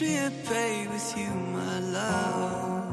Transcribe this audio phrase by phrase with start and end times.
[0.00, 2.84] me at bay with you, my love.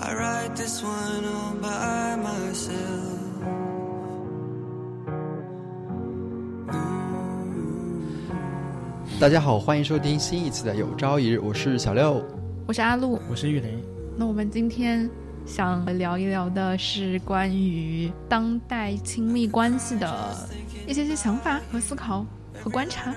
[0.00, 3.20] I ride this one all by myself.
[9.20, 12.24] 大家好，欢迎收听新一期的有朝一日，我是小六。
[12.66, 13.20] 我是阿露。
[13.30, 13.80] 我是玉林，
[14.16, 15.08] 那我们今天
[15.46, 20.48] 想聊一聊的是关于当代亲密关系的
[20.88, 22.26] 一些些想法和思考
[22.62, 23.14] 和观察。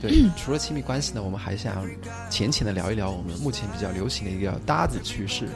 [0.00, 1.86] 对，除了亲密关系呢，我们还想
[2.30, 5.48] 浅浅的聊一聊我们目前比较流行的一个搭子趋势。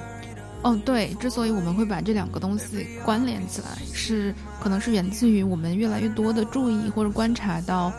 [0.62, 7.92] 哦，对，之所以我们会把这两个东西关联起来，是可能是源自于我们越来越多的注意或者观察到，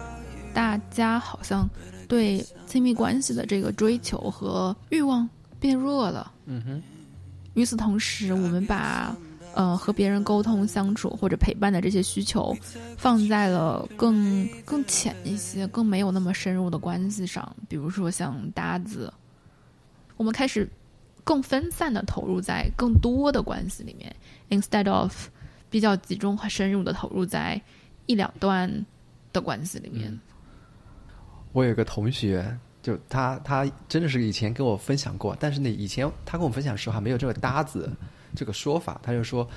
[0.53, 1.70] 大家好像
[2.08, 5.28] 对亲密关系的这个追求和欲望
[5.59, 6.31] 变弱了。
[6.45, 6.81] 嗯哼，
[7.54, 9.16] 与此同时，我们把
[9.53, 12.56] 呃和别人沟通、相处或者陪伴的这些需求，
[12.98, 19.12] 放在了更更浅一些、更没有那么深入的关系上，比如说像搭子，
[20.16, 20.70] 我们开始
[21.23, 24.16] 更分散的投入在更多的关系里面
[24.50, 25.28] ，instead of
[25.70, 27.61] 比较集中和深入的投入在
[28.06, 28.86] 一两段
[29.34, 30.17] 的关系里面。
[31.52, 37.92] 我有个同学，就他他真的是以前跟我分享过，但是那，以前他跟我分享的时候还没有这个搭子
[38.36, 39.47] 这个说法，他就说，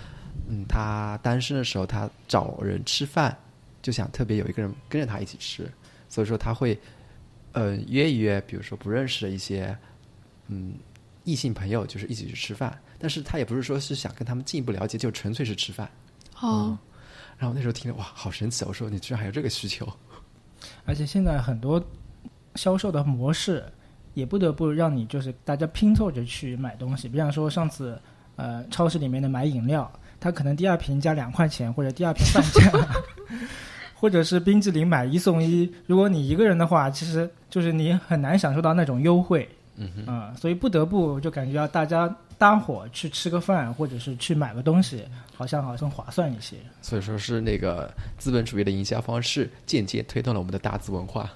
[0.49, 3.37] 嗯，他单身的时候，他找人吃饭
[3.83, 5.71] 就想特别有一个人跟着他一起吃，
[6.09, 6.79] 所以说他会，
[7.53, 9.77] 呃，约一约，比如说不认识的一些，
[10.49, 10.75] 嗯，
[11.25, 15.91] 异性朋友，就是一起去吃饭，但是他也不是说是想跟他们进一步了解，就纯粹是吃饭。
[16.41, 16.79] 哦，
[17.37, 18.65] 然后那时候听了哇，好神奇！
[18.65, 19.87] 我说你居然还有这个需求，
[20.85, 21.83] 而且现在很多
[22.55, 23.65] 销售的模式
[24.15, 28.01] 也不得不让你就是大家拼凑着去买东西，比方说上次
[28.41, 32.89] 呃超市里面的买饮料，它可能第二瓶加两块钱，或者第二瓶半价，
[33.95, 35.71] 或者是冰激凌买一送一。
[35.87, 39.47] 如果你一个人的话，其实就是你很难享受到那种优惠，
[39.77, 45.05] 嗯哼，嗯，所以不得不就感觉要大家搭伙去吃个饭，或者是去买个东西，
[45.37, 46.57] 好像好像划算一些。
[46.81, 51.29] 所以说是那个资本主义的营销方式间接推动了我们的大资文化。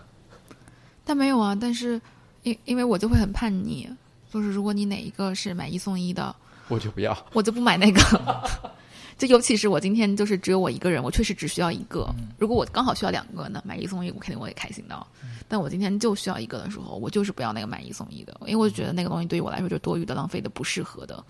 [1.04, 2.00] 但没有啊，但是
[2.44, 3.86] 因因为我就会很叛逆，
[4.32, 6.34] 就是如果你哪一个是买一送一的，
[6.68, 8.00] 我就不要，我就不买那个。
[9.16, 12.12] 就尤其是我今天就是只有我一个人，我确实只需要一个。
[12.36, 15.06] 如果我刚好需要两个呢，买一送一，我肯定我也开心的。
[15.46, 21.24] 但我今天就需要一个的时候，我就是不要那个买一送一的，因为我觉得那个东西对于我来说就是多余的、浪费的、不适合的。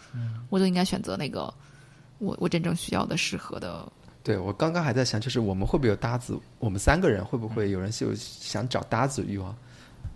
[0.48, 1.52] 我就应该选择那个
[2.16, 3.86] 我我真正需要的、适合的。
[4.22, 6.40] 对我刚刚还在想，就是我们会不会有搭子？
[6.58, 9.54] 我们三个人会不会有人是有想找搭子的欲望？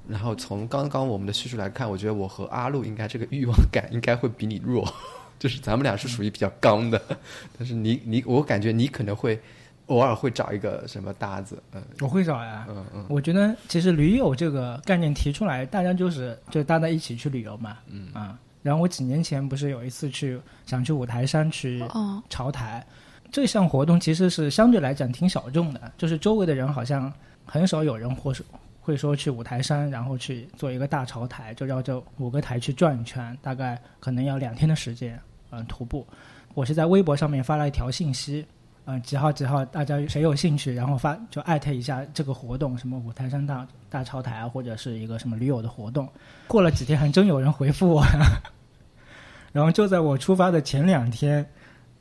[0.08, 4.86] 然后从刚刚我们的叙述来看，我觉得我和阿路应该这个欲望感应该会比你弱，
[5.38, 7.00] 就是咱们俩是属于比较刚的，
[7.58, 9.38] 但是你你我感觉你可能会
[9.86, 11.82] 偶尔会找一个什么搭子，嗯。
[12.00, 13.06] 我会找呀，嗯嗯。
[13.08, 18.08] 我觉得其实驴友这个概念提出来，大家就是就大家一起去旅游嘛，嗯。
[18.12, 18.38] 啊。
[18.62, 22.84] 然后我几年前不是有一次去想去五台山去哦，潮台，
[23.30, 27.10] 这项活动其实是相对来讲挺小众的，就是周围的人好像
[27.46, 28.42] 很少有人或是
[28.88, 36.06] 会说去五台山，然后去做一个大潮台，就绕这五个台去转一圈，大概可能要两天的时间，嗯、徒步。
[36.54, 38.46] 我是在微博上面发了一条信息，
[38.86, 46.08] 嗯、几号几号，大家谁有兴趣，然后发就艾特一下这个活动，什么五台山大大潮台啊，或者是一个什么驴友的活动。
[46.46, 48.02] 过了几天，还真有人回复我，
[49.52, 51.44] 然后就在我出发的前两天，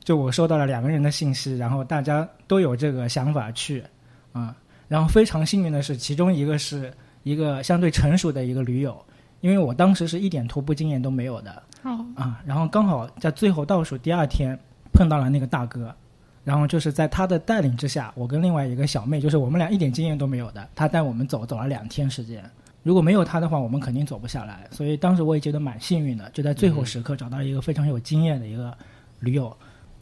[0.02, 3.84] 就我收到了两个人的信息，然后大家都有这个想法去，
[4.32, 4.56] 啊、
[4.88, 9.00] 然后非常幸运的是，其中一个是一个相对成熟的一个驴友，
[9.40, 14.58] 因为我当时是一点徒步经验都没有的，哦，啊，然后刚好在最后倒数第二天
[14.92, 15.94] 碰到了那个大哥，
[16.42, 22.42] 然后就是在他的带领之下，我跟另外一个小妹，就是我们俩一点经验都没有的，他带我们走走了两天时间。
[22.82, 24.66] 如果没有他的话，我们肯定走不下来。
[24.70, 28.74] 所以当时我也觉得蛮幸运的，就在最后时刻找到一个非常有经验的一个
[29.20, 29.54] 驴友。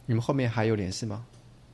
[0.05, 1.25] 你们后面还有联系吗？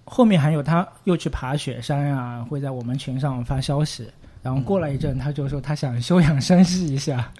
[0.05, 4.07] 后面还有他又去爬雪山啊，会在我们群上发消息。
[4.41, 7.31] 然后过了一阵，他就说他想休养生息一下，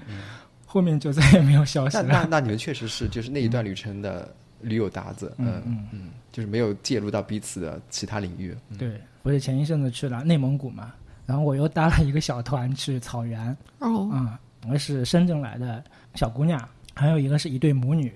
[0.65, 2.24] 后面就再也没有消息那那。
[2.24, 8.56] 那你们确实是就是那一段旅程的驴友搭子，嗯嗯嗯嗯，就是没有介入到彼此的其他领域。
[8.69, 10.94] 嗯对，不是前一阵子去了内蒙古嘛，
[11.25, 13.50] 然后我又搭了一个小团去草原，
[13.80, 14.38] 哦，嗯，
[14.69, 15.83] 我是深圳来的
[16.15, 18.13] 小姑娘，还有一个是一对母女。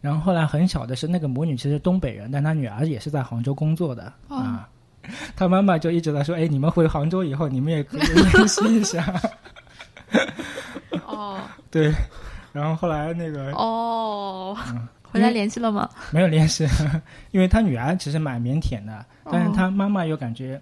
[0.00, 4.68] 然后后来很巧的是，那个母女其实东北人，但她女儿也是在杭州工作的哦啊。
[5.36, 9.04] 她妈妈就一直在说：“哎，你们回杭州以后，你们也可以联系一下。
[11.06, 11.38] ”哦
[11.70, 11.92] 对，
[12.52, 15.88] 然后后来那个哦，嗯回来联系了吗？
[16.10, 16.66] 没有联系，
[17.30, 20.60] 因为他女儿其实蛮腼腆的，但是他妈妈又感觉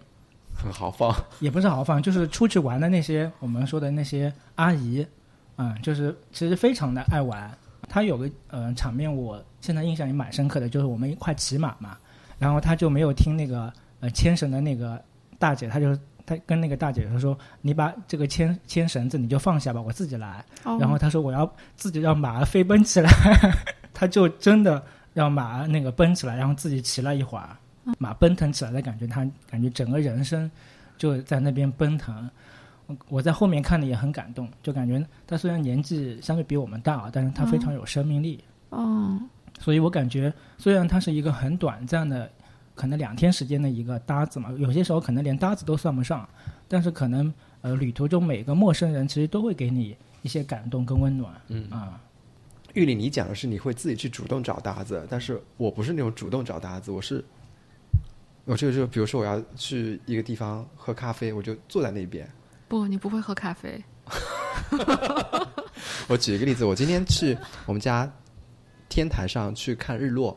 [0.54, 1.14] 很豪放。
[1.40, 5.06] 也不是豪放，就是出去玩的那些我们说的那些阿姨，
[5.56, 7.50] 嗯，就是其实非常的爱玩。
[7.94, 11.96] 他有个呃场面，我现在印象也蛮深刻的，就是我们一块骑马嘛，
[12.40, 15.00] 然后他就没有听那个呃牵绳的那个
[15.38, 15.96] 大姐，他就
[16.26, 23.08] 他跟那个大姐他说：“你把这个牵牵绳子你就放下吧，我自己来。”哦然后他说：“我要自己让马儿飞奔起来。
[23.94, 24.82] ”他就真的
[25.12, 27.56] 让马儿那个奔起来，然后自己骑了一会儿，
[27.96, 30.50] 马奔腾起来的感觉，他感觉整个人生
[30.98, 32.28] 就在那边奔腾。
[32.86, 38.42] 我我在后面看的也很感动，就感觉他虽然年纪相对比我们大啊，但是他非常有生命力。
[38.70, 39.18] 哦，
[39.58, 42.30] 所以我感觉，虽然他是一个很短暂的，
[42.74, 46.28] 可能两天时间的一个搭子嘛，有些时候可能连搭子都算不上，
[46.68, 47.32] 但是可能
[47.62, 51.32] 呃，旅途中每个陌生人其实都会给你一些感动跟温暖。
[51.48, 51.98] 嗯啊，
[52.74, 57.24] 玉里，你讲的是你会自己去主动找搭子，但是我不是那种主动找搭子，我是，
[58.44, 62.28] 我这个就比如说我要去一个地方喝咖啡，我就坐在那边。
[62.68, 63.82] 不，你不会喝咖啡。
[66.08, 68.10] 我举一个例子，我今天去我们家
[68.88, 70.36] 天台上去看日落，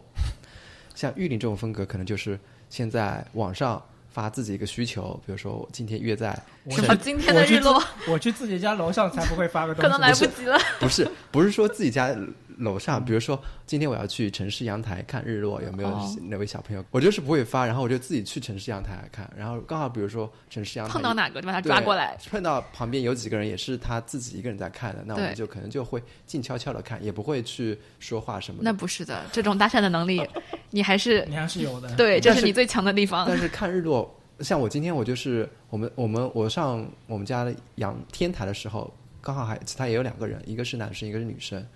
[0.95, 2.39] 像玉林这种风格，可能就是
[2.69, 6.37] 现在网上发自己一个需求，比如说我今天约在
[6.69, 10.57] 什么今天的日落我去自我去自己家楼上才不会发个东西，可能来不及了。
[10.79, 12.15] 不是不是说自己家
[12.57, 16.83] 楼上，比如说今天我要去城市阳台看日落，有没有哦哪位小朋友？
[16.89, 22.17] 我就是不会发，然后我就自己去城市阳台看，然后刚好比如说城市阳台碰到哪个就把他抓过来。
[22.29, 28.71] 碰到旁边有几个人也是他自己一个人在看的，那我们就可能就会静悄悄的看，也不会去说话什么那。
[28.71, 30.25] 不是的，这种搭讪的能力，
[30.71, 31.93] 你还是你还是有的。
[31.97, 33.25] 对，这是是你最强的地方。
[33.27, 41.67] 但是看日落，像我今天我就是我们我们我上我们家的阳天台的时候，刚好还其他也有两个人，一个是男生，一个是女生。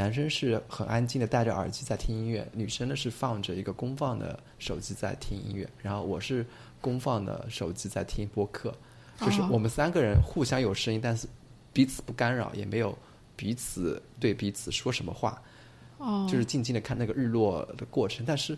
[0.00, 6.46] 男生是很安静的戴着耳机在听音乐，女生呢是放着一个公放的手机在听音乐，然后我是
[6.80, 8.74] 公放的手机在听播客，
[9.20, 11.28] 就是哦我们三个人互相有声音，但是
[11.70, 12.96] 彼此不干扰，也没有
[13.36, 15.38] 彼此对彼此说什么话，
[15.98, 18.24] 哦，就是静静的看那个日落的过程。
[18.26, 18.56] 但是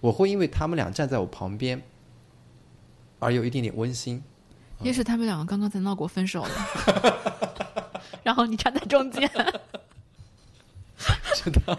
[0.00, 1.78] 我会因为他们俩站在我旁边，
[3.18, 4.22] 而有一点点温馨。
[4.80, 6.50] 也许他们两个刚刚才闹过分手了，
[8.24, 9.30] 然后你站在中间。
[11.42, 11.78] 真的，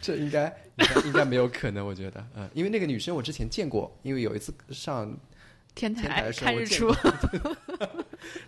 [0.00, 0.44] 这应该
[0.76, 5.16] 应该应该没有可能，我觉得，嗯，因为那个女生我之前见过，因为有一次上
[5.74, 7.56] 天台天台的时候看日出我见过，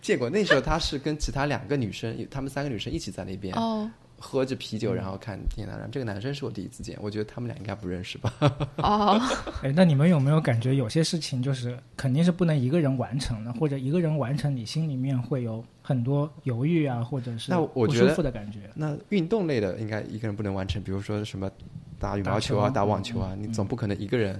[0.00, 3.90] 见过，那时候她是跟其他两个女生，她们三个女生一起在那边哦
[4.22, 5.72] 喝着啤酒，然后看天台。
[5.72, 8.32] 然后这个男生是我第一次见，我觉得他们俩应该不认识吧？
[8.76, 9.18] 哦，
[9.64, 18.70] 哎，那你们有没有感觉有些事情就是肯定是不能一个人完成的，或者一个人完成，你心里面会有很多犹豫啊，或者是那我不舒觉得服的感觉？
[18.74, 21.50] 那运动类的应该一个人不能完成，比如说什么
[21.98, 24.38] 打羽毛球啊、打打网球啊，嗯你总不可能一个人。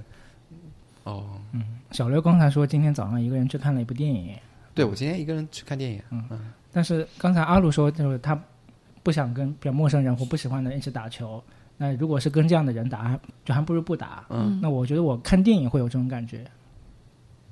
[1.05, 4.35] 哦，嗯小刘刚才说今天早上一个人去看了一部电影，
[4.75, 8.41] 对，我今天一个人去看电影，嗯嗯但是刚才阿鲁说就是他
[9.03, 11.43] 不想跟比较陌生人或不喜欢的人一起打球。
[11.77, 14.27] 那如果是跟这样的人打，就还不如不打。
[14.29, 16.45] 嗯，那我觉得我看电影会有这种感觉。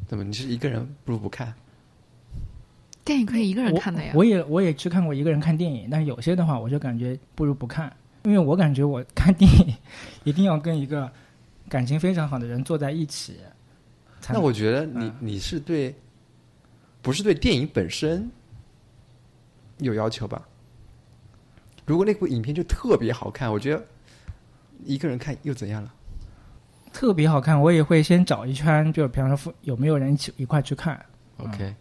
[0.07, 1.53] 怎么你是一个人不如不看？
[3.05, 4.19] 电影可以一个人看的呀我。
[4.19, 7.91] 我也我也去看过一个人看电影，但是有些的话，我就感觉不如不看，
[8.25, 9.75] 因为我感觉我看电影
[10.25, 11.11] 一定要跟一个
[11.67, 13.37] 感情非常好的人坐在一起。
[14.29, 15.95] 那我觉得你嗯你是对，
[17.01, 18.31] 不是对电影本身
[19.79, 20.47] 有要求吧？
[21.89, 23.85] 如果那部影片就特别好看，我觉得
[24.85, 25.93] 一个人看又怎样了？
[26.93, 31.03] 特别好看，我也会先找一圈，就比方说有没有人一起一块去看。
[31.39, 31.75] OK，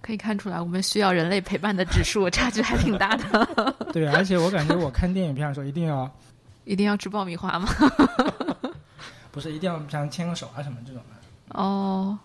[0.00, 3.86] 可以看出来，我们需要人类陪伴的 指数差距还挺大的。
[3.92, 6.10] 对，而且我感觉我看电影片的时候一定要
[6.64, 7.68] 一定要吃爆米花吗？
[9.32, 11.60] 不是一定要像牵个手啊什么这种的。
[11.60, 12.18] 哦，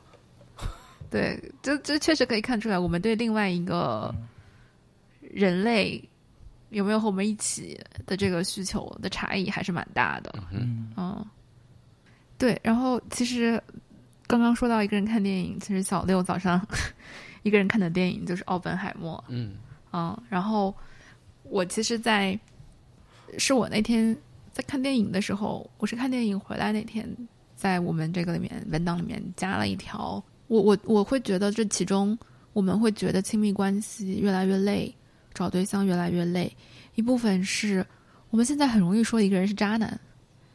[1.10, 4.14] 对，这这确实可以看出来，我们对另外一个
[5.22, 6.04] 人类
[6.72, 10.34] 有没有和我们一起的这个需求的差异还是蛮大的。
[10.52, 11.26] 嗯，嗯，
[12.38, 12.60] 对。
[12.64, 13.62] 然后其实
[14.26, 16.66] 刚刚说到一个人看电影，其实小六早上
[17.44, 19.18] 一个人看的电影就是《奥本海默》。
[19.28, 19.56] 嗯
[19.94, 20.74] 嗯，然后
[21.44, 22.40] 我其实在，
[23.38, 24.16] 是我那天
[24.54, 27.06] 在看电影的时候，我是看电影回来那天，
[27.56, 32.18] 在我们这个里面文档里面加了一条，我我我会觉得这其中
[32.54, 34.94] 我们会觉得亲密关系越来越累，
[35.34, 36.56] 找对象越来越累，
[36.96, 37.86] 一部分是
[38.30, 40.00] 我们现在很容易说一个人是渣男，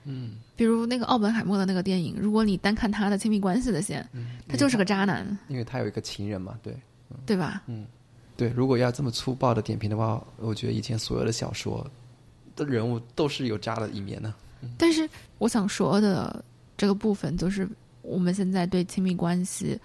[0.04, 4.06] 嗯，比如那个奥本海默的那个电影，如果你单看他的亲密关系的线，
[4.48, 6.76] 他就是个渣男，因为他有一个情人嘛，对，
[7.24, 7.62] 对吧？
[7.66, 7.86] 嗯，
[8.36, 11.86] 对，如果要这么粗暴的点评的话，我觉得以前所有的小说
[12.54, 14.32] 的人物都是有渣的一面的。
[14.78, 16.44] 但是我想说的
[16.76, 17.68] 这个部分，就是
[18.02, 19.78] 我们现在对亲密关系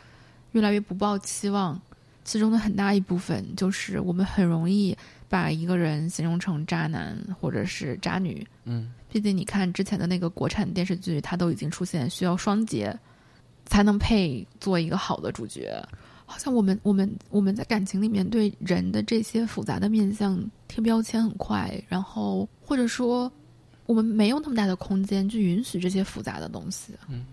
[0.54, 1.80] 越来越不抱期望，
[2.24, 4.96] 其中的很大一部分就是我们很容易
[5.28, 8.46] 把一个人形容成渣男或者是渣女。
[8.66, 12.98] 嗯，毕竟你看之前的那个国产电视剧，它都已经出现需要双节
[13.66, 15.84] 才能配做一个好的主角。
[16.26, 23.30] 好像我们我们我们在感情里面对人的这些复杂的面相贴标签很快，然后或者说
[23.86, 26.94] 我们没有那么大的空间去允许这些复杂的东西。
[27.10, 27.26] 嗯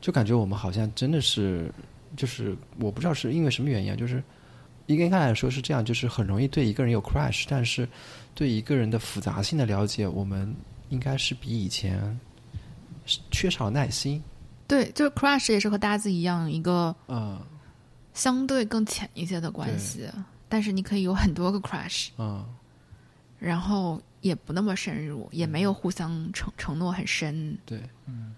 [0.00, 1.72] 就感觉我们好像真的是，
[2.16, 4.22] 就是我不知道是因为什么原因啊，就是
[4.86, 7.88] 应该来说是这样，就是很容易对一个人有 crush，但是
[8.34, 10.54] 对一个人的复杂性的了解，我们
[10.88, 12.18] 应该是比以前
[13.04, 14.22] 是缺少耐心。
[14.68, 17.40] 对，就是 crush 也是和搭子一样一个嗯
[18.14, 20.08] 相对更浅一些的关系，
[20.48, 22.44] 但是你可以有很多个 crush，嗯，
[23.38, 27.56] 然后也不那么深入，也没有互相承承诺很深。
[27.64, 28.34] 对，嗯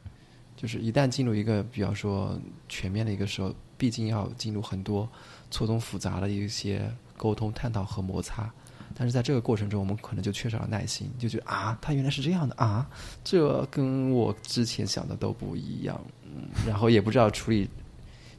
[0.56, 2.36] 就是一旦进入一个比方说
[2.68, 5.08] 全面的一个时候，毕竟要进入很多
[5.50, 8.52] 错综复杂的一些沟通、探讨和摩擦。
[8.94, 12.84] 但是在这个过程中，我们可能就缺少了耐心，就觉得啊，他原来是这样的啊，
[13.22, 17.68] 这跟我之前想的都不一样，嗯，然后也不知道处理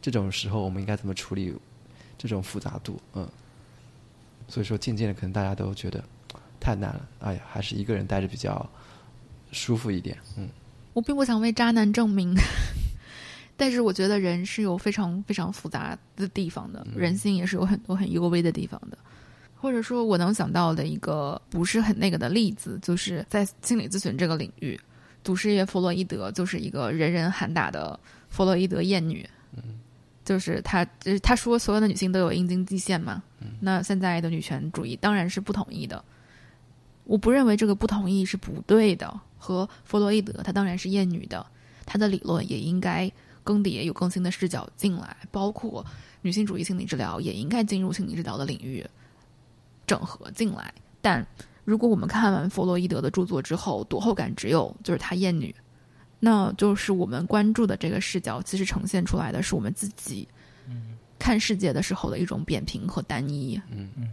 [0.01, 1.55] 这种时候我们应该怎么处理
[2.17, 3.25] 这种复杂度，嗯，
[4.50, 6.03] 所以说渐渐的可能大家都觉得
[6.60, 8.67] 太难了，哎呀，还是一个人待着比较
[9.51, 10.50] 舒服一点，嗯。
[10.93, 12.36] 我并不想为渣男证明，
[13.60, 18.98] 但是我觉得人是有非常非常复杂的地方的，人性也是有很多很幽微的地方的。
[19.58, 24.80] 或者说，我能想到的一个不是很那个的例子，就是在心理咨询这个领域，
[25.25, 28.00] 祖师爷弗洛伊德就是一个人人喊打的
[28.30, 29.28] 弗洛伊德厌女。
[30.24, 33.22] 就是他，就是他说所有的女性都有阴茎极限嘛。
[33.60, 36.01] 那现在的女权主义当然是不同意的。
[37.04, 39.20] 我不认为这个不同意是不对的。
[39.38, 41.46] 和弗洛伊德，他当然是厌女的，
[41.86, 43.12] 他的理论也应该
[43.50, 45.84] 更迭有更新的视角进来，包括
[46.22, 48.86] 女性主义心理治疗也应该进入心理治疗的领域
[49.88, 50.72] 整合进来。
[51.01, 51.25] 但
[51.65, 55.56] 如果我们看完弗洛伊德的著作之后，读后感只有就是他厌女，
[56.20, 60.27] 那就是我们关注的这个视角，其实呈现出来的是我们自己
[61.18, 63.60] 看世界的时候的一种扁平和单一。
[63.72, 64.10] 嗯嗯，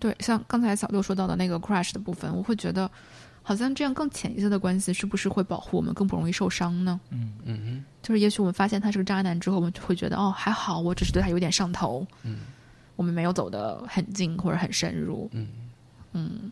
[0.00, 2.90] 对，像刚才小六说到的那个 crush 的部分，我会觉得。
[3.46, 6.98] 好像这样更浅一些的关系，是不是会保护我们更不容易受伤呢？
[7.10, 12.06] 嗯嗯就是也许我们发现他是个渣男之后，我们就会觉得哦还好，我只是对他有点上头。
[12.22, 12.38] 嗯，
[12.96, 15.28] 我们没有走得很近或者很深入。
[15.32, 15.48] 嗯
[16.12, 16.50] 嗯，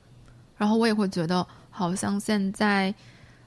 [0.59, 2.95] 然后我也会觉得，好像现在，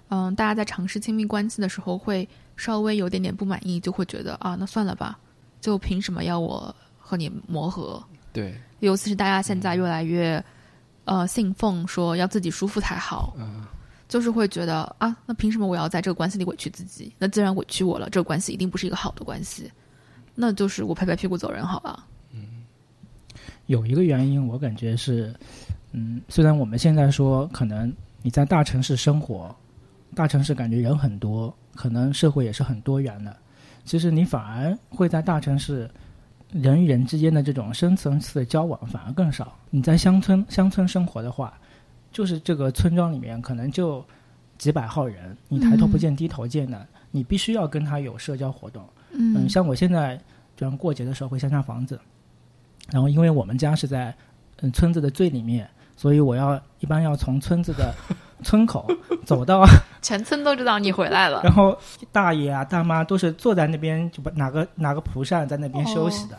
[0.10, 5.20] 嗯，大家在尝试亲密关系的时候，会稍微有点点不满意，就会觉得啊，那算了吧，
[5.62, 8.04] 就凭什么要我和你磨合？
[8.34, 10.44] 对，尤其是大家现在越来越。
[11.06, 13.64] 呃，信奉说要自己舒服才好，嗯，
[14.08, 17.14] 就是会觉得啊，那凭什么我要在这个关系里委屈自己？
[17.18, 19.72] 那既然委屈我了，这个关系一定不是一个好的关系，
[20.34, 22.06] 那就是我拍拍屁股走人好了。
[23.68, 25.34] 有一个原因，我感觉是，
[25.92, 29.56] 嗯，虽然我们现在说可能你在大城市生活，
[30.14, 33.36] 大城市感觉人很多，可能社会也是很多元的，
[33.84, 35.90] 其实你反而会在大城市。
[36.52, 39.58] 人与人之间的这种深层次的交往反而更少。
[39.70, 41.54] 你在乡村乡村生活的话，
[42.12, 44.06] 就是这个村庄里面可能就
[44.58, 48.88] 几百号人，你抬头不见低头见的，你必须要跟他有社交活动。
[49.12, 50.18] 嗯，像我现在，
[50.56, 52.00] 就像过节的时候回乡下房子，
[52.92, 54.16] 然后因为我们家是在
[54.62, 57.94] 嗯村子的最里面，所以我要一般要从村子的
[58.44, 58.88] 村口
[59.26, 59.66] 走到。
[60.06, 61.42] 全村都知道你回来了。
[61.44, 61.76] 然后
[62.12, 66.38] 大爷啊、大妈都是坐在那边，就把拿个拿个蒲扇在那边休息的，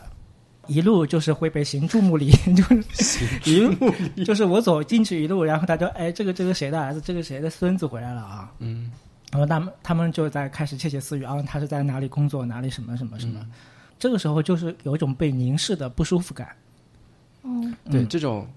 [0.67, 3.75] 一路就是会被行注目礼， 就是一路
[4.23, 8.49] 就是我走进去一路，然后他就哎，这个这个谁的儿子，这个谁的孙子回来了啊？
[8.59, 8.89] 嗯，
[9.33, 13.45] 然后他们他们就在开始窃窃私语啊，他是在哪里工作，哪里什么什么什么，
[13.99, 16.47] 这个时候就是有一种被凝视的不舒服感。
[17.43, 18.47] 嗯，对这种。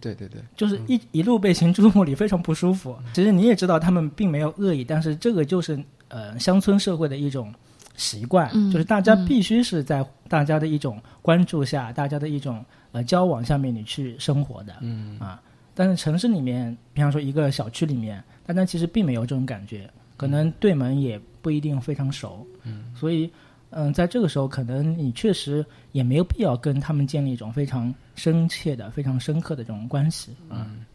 [0.00, 2.96] 对对对，就是一一路被行注目礼，非常不舒服。
[3.12, 7.52] 其实你也知道，他们并没有恶意，但是这个就是呃乡村社会的一种
[7.96, 15.40] 习惯，就是大家必须是在大家的一种关注下，大家的一种呃交往下面你去生活的，嗯啊。
[15.74, 23.30] 但是城市里面，比方说一个小区里面，大家其实并没有这种感觉，可能对门也不一定非常熟，嗯，所以。
[23.76, 30.30] 嗯，在这个时候，可能你确实也没有必要跟他们建立一种非常深切的、非常深刻的这种关系。
[30.48, 30.86] 嗯，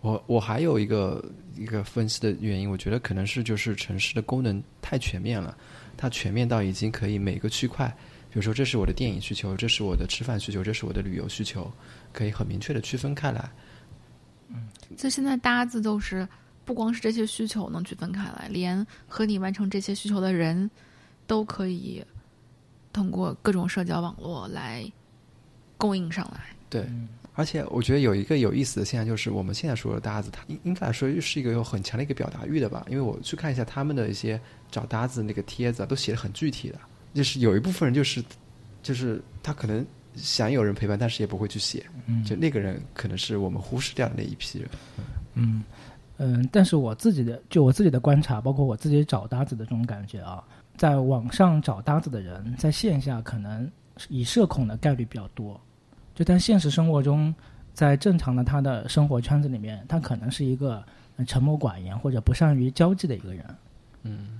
[0.00, 1.24] 我我还有一个
[1.56, 5.56] 一个分析的原因，我觉得可能是就是城市的功能太全面了，
[5.96, 7.86] 它全面到已经可以每个区块
[8.30, 11.70] 比如说这是我的电影需求，这是我的吃饭需求，这是我的旅游需求，
[12.12, 13.48] 可以很明确的区分开来。
[14.50, 16.26] 嗯就现在搭子都是
[16.64, 20.70] 不光是这些需求能区分开来，连和你完成这些需求的人，
[21.28, 22.04] 都可以
[22.92, 24.84] 通过各种社交网络来
[25.76, 26.40] 供应上来。
[26.68, 26.84] 对，
[27.34, 32.84] 而且我觉得有一个有意思的现象，就是我们现在说的搭子，他应应该来说是一个有很强的一个表达欲的吧？
[32.90, 36.78] 因为我去看一下他们的一些找搭子那个帖子，都写的很具体的，
[37.14, 38.22] 就是有一部分人就是
[38.82, 44.68] 就是他可能想有人陪伴，但是也不会去写，嗯就那个人可能是我们忽视掉的那一批人。
[45.34, 45.62] 嗯
[46.18, 50.42] 嗯，但是我自己的就我自己的观察，包括我自己找搭子的这种感觉啊，
[50.78, 53.70] 在网上找搭子的人，在线下可能
[54.08, 55.60] 以社恐的概率比较多，
[56.14, 57.34] 就但现实生活中，
[57.74, 60.82] 在正常的他的生活圈子里面，他可能是一个
[61.16, 63.44] 呃沉默寡言或者不善于交际的一个人。
[64.04, 64.38] 嗯。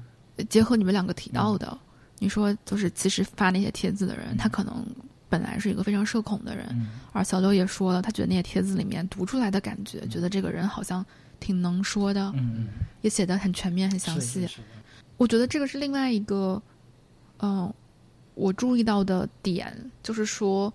[0.49, 1.77] 结合你们两个提到的，
[2.21, 4.87] 你说就是其实发那些帖子的人，他可能
[5.29, 6.91] 本来是一个非常社恐的人，嗯。
[7.13, 11.05] 而小刘也说了，他觉得那些帖子里面读出来的感觉，觉得这个人好像
[11.41, 12.69] 挺能说的，嗯
[13.01, 14.41] 也写的很全面、很详嗯，细。
[14.43, 14.63] 是是是
[15.19, 16.63] 我觉得这个是另外一个，
[17.41, 17.71] 嗯、
[18.35, 20.73] 我注意到的点，就是说，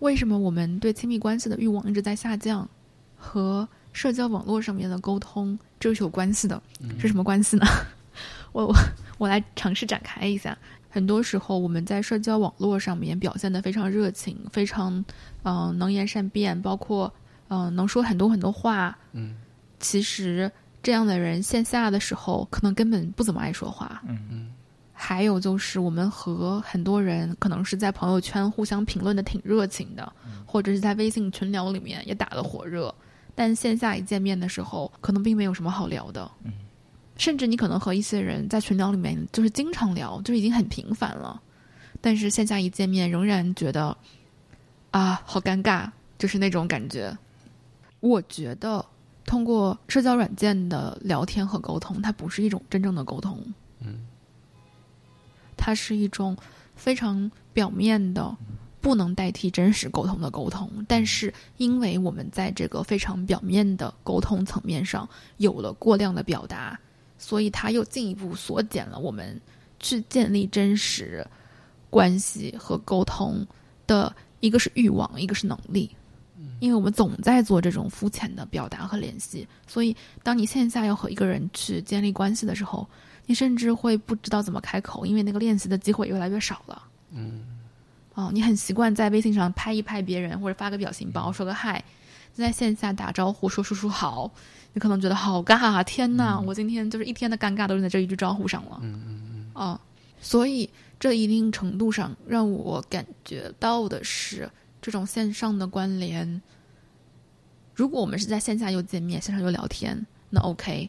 [0.00, 2.68] 为什么我们对亲密关系的欲望一直在下降，
[3.16, 6.60] 和社交网络上面的沟通这是有关系的。
[6.98, 7.64] 是什么关系呢？
[8.52, 8.74] 我我
[9.18, 10.56] 我来尝试展开一下。
[10.92, 14.92] 很多时候，我们在社交网络上面表现的非常热情，非常
[15.44, 17.12] 嗯、呃能言善辩，包括
[17.46, 18.98] 嗯、呃能说很多很多话。
[19.12, 19.36] 嗯，
[19.78, 20.50] 其实
[20.82, 24.02] 这样的人线下的时候可能根本不怎么爱说话。
[24.06, 24.52] 嗯嗯
[24.92, 30.12] 还有就是，我们和很多人可能是在朋友圈互相评论的挺热情的，
[30.44, 32.94] 或者是在微信群聊里面也打得火热，
[33.34, 36.30] 但线下一见面的时候，可能并没有什么好聊的。
[37.16, 41.40] 甚至你可能和一些人在群聊里面就是经常聊，就已经很频繁了，
[42.02, 43.96] 但是线下一见面仍然觉得
[44.90, 47.16] 啊好尴尬，就是那种感觉。
[48.00, 48.84] 我觉得
[49.24, 53.38] 通过社交软件的聊天和沟通，它不是一种真正的沟通。
[53.80, 54.06] 嗯，
[55.56, 56.36] 它是一种
[56.74, 58.36] 非常表面的，
[58.80, 60.68] 不能代替真实沟通的沟通。
[60.88, 66.78] 但是，因为我们在这个非常表面的沟通层面上有了过量的表达，
[67.18, 69.40] 所以它又进一步缩减了我们
[69.78, 71.24] 去建立真实
[71.88, 73.46] 关系和沟通
[73.86, 75.94] 的一个是欲望，一个是能力。
[76.60, 82.86] 因为我们总在做这种肤浅的表达和联系，所以当你线下要和一个人去建立关系的时候，
[83.26, 86.82] 你甚至会不知道怎么开口，因为那个练习的机会越来越少了。
[87.12, 87.42] 嗯，
[88.14, 91.82] 哦，你很习惯在微信上拍一拍别人，或者发个表情包，说个嗨，
[92.34, 94.30] 在线下打招呼说叔叔好，
[94.72, 95.82] 你可能觉得好尬啊！
[95.82, 98.78] 天呐，我今天就是一天的尴尬都用在这一句招呼上了。
[98.82, 99.80] 嗯嗯嗯，啊，
[100.20, 100.68] 所以
[100.98, 106.40] 这一定程度上让我感觉到的是，这种线上的关联，
[107.74, 110.88] 如果我们是在线下又见面，线上又聊天，那 OK。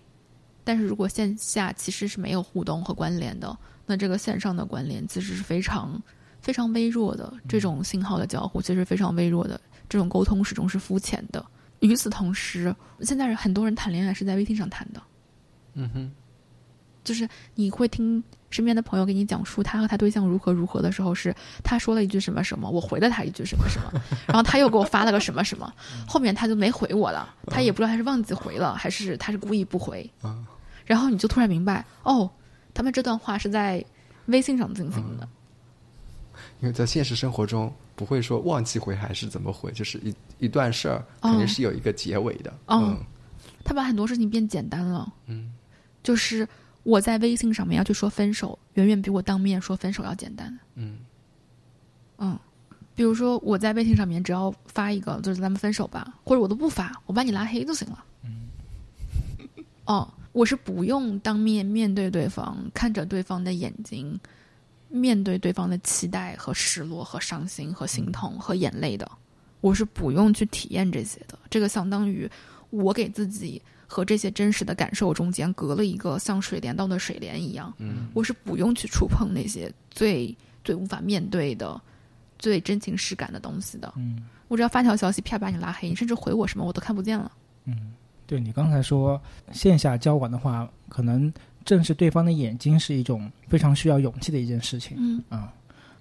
[0.64, 6.02] 但是如果线下其实是没有互动和关联的，那这个线上的关联其实是非常
[6.40, 7.34] 非常微弱的。
[7.48, 11.44] 这种信号的交互其实非常微弱的，这种沟通始终是肤浅的。
[11.80, 15.02] 与此同时，现在人很多人谈恋爱是在微信上谈的。
[15.74, 16.12] 嗯哼，
[17.04, 21.34] 就是你会听身边的朋友给你讲述他和他对象如何如何的时候，是
[21.64, 25.74] 他说了一句什么什么，我回了他一句什么什么，然后他又给我发了个什么什么，
[26.08, 30.38] 后面他就没回我了，他也不知道他是忘记回了，还是他是故意不回，啊，
[30.86, 32.30] 然后你就突然明白，哦，
[32.74, 33.84] 他们这段话是在
[34.28, 35.28] 微信上进行的，
[36.60, 42.52] 因为在现实生活中不会说忘记回还是怎么回，就是一一段事儿哦肯定是有一个结尾的。
[42.66, 42.98] 哦嗯。
[43.64, 45.54] 他把很多事情变简单了，嗯。
[46.04, 46.48] 就是
[46.84, 50.58] 我在微信上面要去说分手，远远比我当面说分手要简单。
[50.76, 50.98] 嗯
[52.18, 52.40] 嗯，
[52.96, 58.04] 比如说我在微信上面只要发一个就是咱们分手吧，或者我都不发，我把你拉黑就行了。
[58.24, 58.48] 嗯，
[59.86, 64.20] 哦，我是不用当面面对对方，看着对方的眼睛，
[64.90, 69.10] 面对对方的期待和失落和伤心和心痛和眼泪的，
[69.62, 71.38] 我是不用去体验这些的。
[71.50, 72.30] 这个相当于
[72.70, 73.62] 我给自己
[73.92, 77.74] 和这些真实的感受中间隔了一个像水帘洞的水帘一样。
[77.78, 81.80] 嗯我是不用去触碰那些最最无法面对的、
[82.40, 83.92] 最真情实感的东西的。
[83.98, 87.30] 嗯我只要发条消息，啪把你拉黑，你甚至回我什么我都看不见了。
[87.66, 87.94] 嗯，
[88.26, 91.32] 对你刚才说线下交往的话，可能
[91.66, 94.96] 正视对方的眼睛是一种非常需要勇气的一件事情。
[94.98, 95.54] 嗯啊，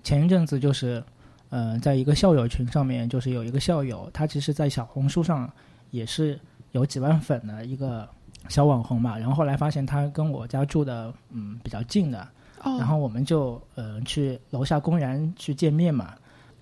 [0.04, 1.02] 前一阵子就是，
[1.48, 5.48] 呃，在一个校友群上面，就是有一个校友，他其实在小红书上
[5.90, 6.38] 也是
[6.72, 8.08] 有几万粉的一个
[8.48, 12.20] 小网红嘛，然后后来发现他跟我家住的嗯比较近的，
[12.62, 16.14] 哦，然后我们就呃去楼下公园去见面嘛，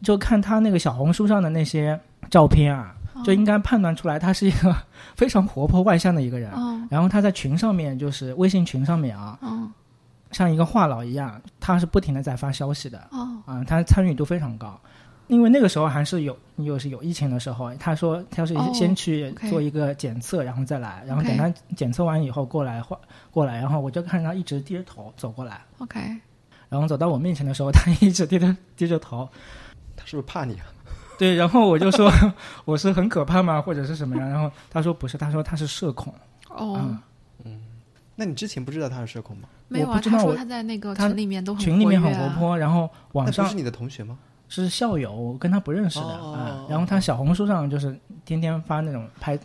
[0.03, 1.99] 就看他那个小红书上的那些
[2.31, 2.94] 照片啊，
[3.25, 4.75] 就应该判断出来他是一个
[5.16, 6.51] 非常活泼外向的一个人。
[6.53, 9.71] 哦然后他在群上面，就是微信群上面啊，哦
[10.31, 14.81] 像一个话痨一样，他是不停的在发消息的哦啊，他参与度非常高。
[15.29, 22.99] 因为那个时候还是有，又是有疫情的时候，他说他是哦先去做一个检测，然后再来，然后等他检测完以后过来换
[23.31, 26.01] 过来，然后我就看他一直低着头走过来，，OK，
[26.69, 29.29] 然后走到我面前的时候， 他一直低着低着头，
[29.97, 30.67] 他是不是怕你啊？
[31.19, 32.11] 对，然后我就说
[32.64, 34.27] 我是很可怕吗，或者是什么呀？
[34.27, 36.14] 然后他说不是，他说他是社恐。
[36.49, 36.97] 哦
[37.45, 37.61] 嗯，
[38.17, 39.49] 那你之前不知道他是社恐吗？
[39.69, 44.17] 没有啊，知道我他在那个群里面都很群里面很活泼，然后网上不是你的同学吗？
[44.48, 49.38] 是校友，我跟他不认识的啊、哦然后他小红书上就是天天发那种拍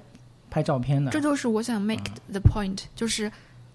[0.50, 1.12] 拍照片的。
[1.12, 2.40] 这，就是我想 make 嗯。
[2.40, 3.32] the point，、就是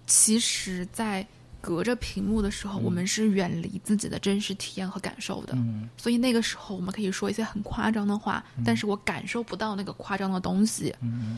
[0.07, 1.25] 其实，在
[1.61, 5.53] 隔着屏幕的时候，我们是远离自己的真实体验和感受的。
[5.55, 5.89] 嗯。
[5.97, 11.37] 所以那个时候，我们可以说一些很夸张的话，但是我感受不到那个夸张的东西，嗯。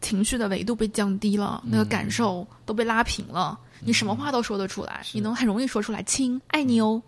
[0.00, 7.02] 情绪的维度被降低了，那个感受都被拉平了，你什么话都说得出来，你能很容易说出来“亲，爱你哦”，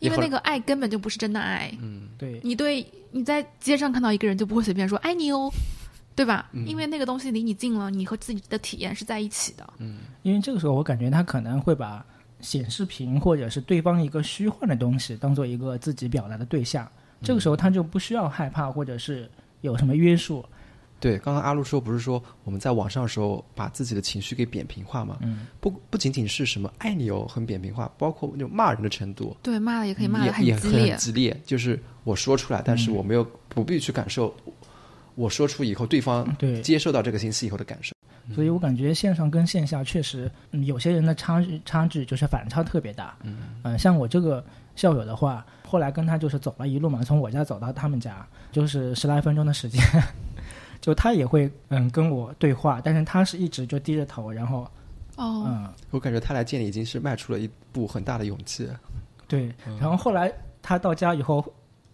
[0.00, 1.72] 因为那个爱根本就不是真的爱。
[1.80, 5.50] 嗯，对，你对你在街上看到一个人就不会随便说“爱你哦”，
[6.14, 6.48] 对吧？
[6.52, 9.68] 嗯因为那个东西离你近了，你和自己的体验是在一起的。
[9.78, 12.04] 嗯因为这个时候我感觉他可能会把
[12.40, 16.88] 显示屏或者是对方一个虚幻的东西当做一个自己表达的对象，
[17.22, 19.28] 这个时候他就不需要害怕或者是
[19.62, 20.44] 有什么约束，
[21.00, 25.18] 对，刚刚阿路说不是说我们在网上的时候把自己的情绪给扁平化吗？
[25.20, 30.98] 嗯，不不仅仅是什么爱你哦很扁平化，包括那种骂人的程度，对，骂了也可以骂的也也激烈很。
[30.98, 31.40] 激烈。
[31.44, 34.34] 就是我说出来，但是我没有不必去感受，
[35.14, 37.94] 我说出以后对方对，接受到这个信息以后的感受。
[38.34, 43.16] 所以我感觉线上跟线下确实，嗯，有些人的差距差距就是反差特别大。
[43.22, 44.44] 嗯，呃，像我这个
[44.76, 49.80] 校友的话，后来跟他就是走了一路嘛，从我家走到他们家，就是十来分钟的时间。
[50.88, 54.66] 就他也会嗯跟我对话，但是他是一直就低着头，然后
[55.16, 58.66] 哦，嗯我感觉他来见你已经是迈出了一步很大的勇气。
[59.26, 61.44] 对，然后后来他到家以后，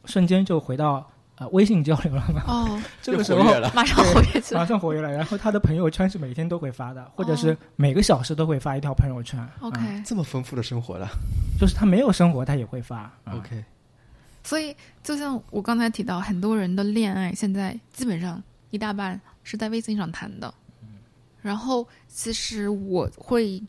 [0.05, 1.05] 瞬间就回到
[1.39, 2.45] 呃微信交流了嘛。
[2.47, 3.43] 哦， 这个时候
[3.75, 4.65] 马上活跃起来马。
[4.65, 9.45] 上活跃了，然后他的朋友圈是每天都会发的，或者是每个小时都会发一条朋友圈。
[9.59, 11.09] OK，、嗯这么丰富的生活了。
[11.59, 13.11] 就是他没有生活，他也会发。
[13.27, 13.65] 嗯 OK，
[14.45, 18.41] 所以就像我刚才提到，很多人的恋爱现在基本上
[18.75, 20.53] 一大半是在微信上谈的。
[21.41, 23.63] 然后其实我会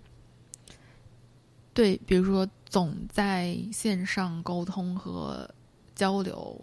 [1.73, 5.47] 对，比如说总在线上沟通和
[5.93, 6.59] 交流，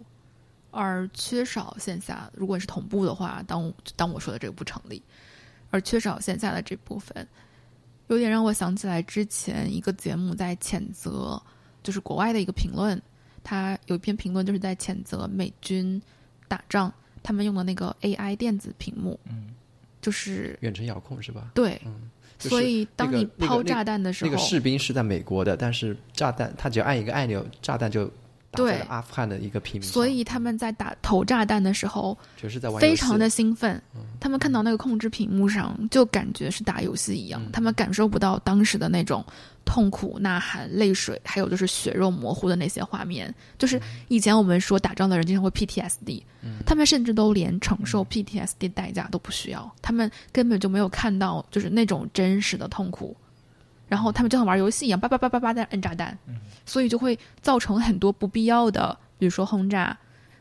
[0.71, 5.01] 而缺少线下，如果是同步的话，当当我说的这个不成立，
[5.69, 7.27] 而缺少线下的这部分，
[8.07, 11.41] 有点让我想起来之前一个节目在谴责，
[11.83, 12.99] 就是国外的一个评论，
[13.43, 16.01] 他有一篇评论就是在谴责美军
[16.47, 16.91] 打仗，
[17.23, 19.55] 他们用的那个 AI 电子屏幕，嗯，
[20.01, 21.51] 就是远程遥控是吧？
[21.53, 28.05] 对，嗯，就是所以当你抛炸弹的时候，那个士兵是在美国的，但是炸弹他只要按一个按钮，炸弹就
[28.51, 29.89] 打在阿富汗的一个平民。
[29.89, 33.81] 所以他们在打投炸弹的时候就是在玩非常的兴奋，
[34.19, 39.25] 他们看到那个控制屏幕上就感觉是打游戏一样，他们感受不到当时的那种
[39.65, 43.33] 痛苦、呐喊、泪水，还有就是血肉模糊的那些画面。
[43.57, 46.21] 就是以前我们说打仗的人经常会 PTSD，、
[46.65, 53.15] 他们甚至都连承受 PTSD 代价都不需要，他们根本就没有看到就是那种真实的痛苦。
[53.87, 56.17] 然后他们就像玩游戏一样，叭叭叭叭叭在摁炸弹，
[56.65, 59.95] 所以就会造成很多不必要的，比如说轰炸，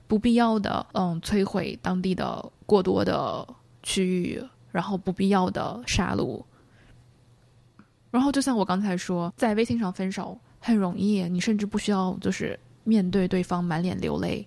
[0.07, 3.47] 不必要的嗯摧毁当地的过多的
[3.83, 6.43] 区域，然后不必要的杀戮。
[8.13, 14.47] 然后就像我刚才说，在微信上分手很容易，你甚至不需要就是面对对方满脸流泪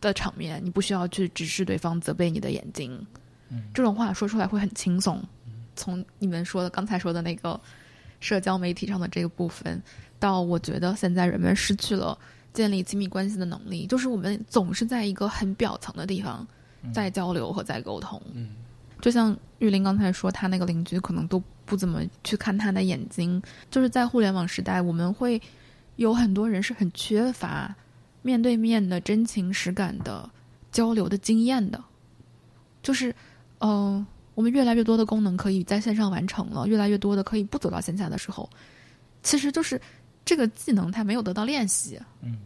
[0.00, 3.06] 的场面，你不需要去直视对方责备你的眼睛，
[3.72, 5.22] 这种话说出来会很轻松。
[5.76, 7.60] 从你们说的刚才说的那个
[8.18, 9.82] 社交媒体上的这个部分，
[10.18, 12.18] 到我觉得现在人们失去了
[12.52, 16.46] 建立亲密关系的能力，就是我们总是在一个很表层的地方
[16.94, 18.22] 在交流和在沟通。
[18.32, 18.54] 嗯，
[19.00, 25.40] 就像玉林刚才说，他那个邻居可能都不怎么去看他的眼睛，就是在互联网时代，我们会
[25.96, 27.74] 有很多人是很缺乏
[28.22, 30.28] 面对面的真情实感的
[30.72, 31.82] 交流的经验的，
[32.82, 33.10] 就是
[33.58, 33.96] 嗯。
[33.96, 38.50] 呃我们越来越多的功能可以在线上完成了，越来越多的可以不走到线下的时候，
[39.22, 39.80] 其实就是
[40.24, 42.00] 这个技能它没有得到练习。
[42.20, 42.36] 嗯，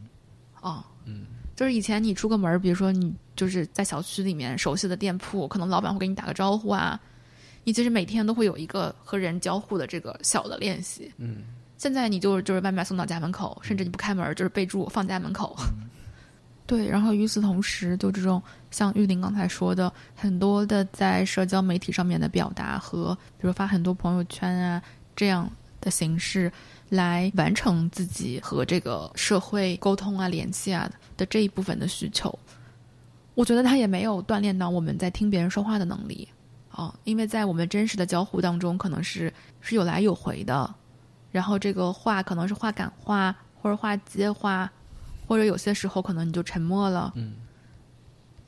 [0.61, 1.25] 啊，嗯，
[1.57, 7.01] 就是以前你出个门，比如说你就是在小区里面熟悉的店铺，可能老板会给你打个招呼啊，
[7.65, 11.13] 你其实每天都会有一个和人交互的这个小的练习。
[11.19, 11.39] 嗯，
[11.77, 15.57] 现在你就就是外卖送到家门口，甚至你不开门就是备注放家门口。
[16.67, 24.83] 对，然后与此同时，就这种像玉林刚才说的，很多的在社交媒体上面的表达和，比如发很多朋友圈啊
[25.17, 26.53] 这样的形式，
[26.91, 32.39] 来完成自己和这个社会沟通啊、联系啊的这一部分的需求。
[33.35, 36.29] 我觉得他也没有锻炼到我们在听别人说话的能力
[36.79, 40.73] 啊，因为在我们真实的交互当中，可能是是有来有回的，
[41.33, 44.71] 然后这个话可能是话赶话或者话接话。
[45.27, 47.13] 或者有些时候可能你就沉默了。
[47.15, 47.35] 嗯，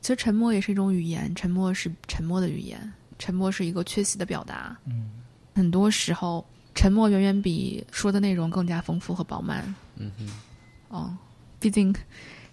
[0.00, 4.74] 其实沉默也是一种语言，沉默是沉默的语言，沉默是一个缺席的表达。
[4.86, 5.10] 嗯，
[5.54, 6.42] 很多时候
[6.74, 9.62] 沉默远远比说的内容更加丰富和饱满。
[9.96, 10.30] 嗯哼，
[10.88, 11.14] 哦，
[11.58, 11.94] 毕竟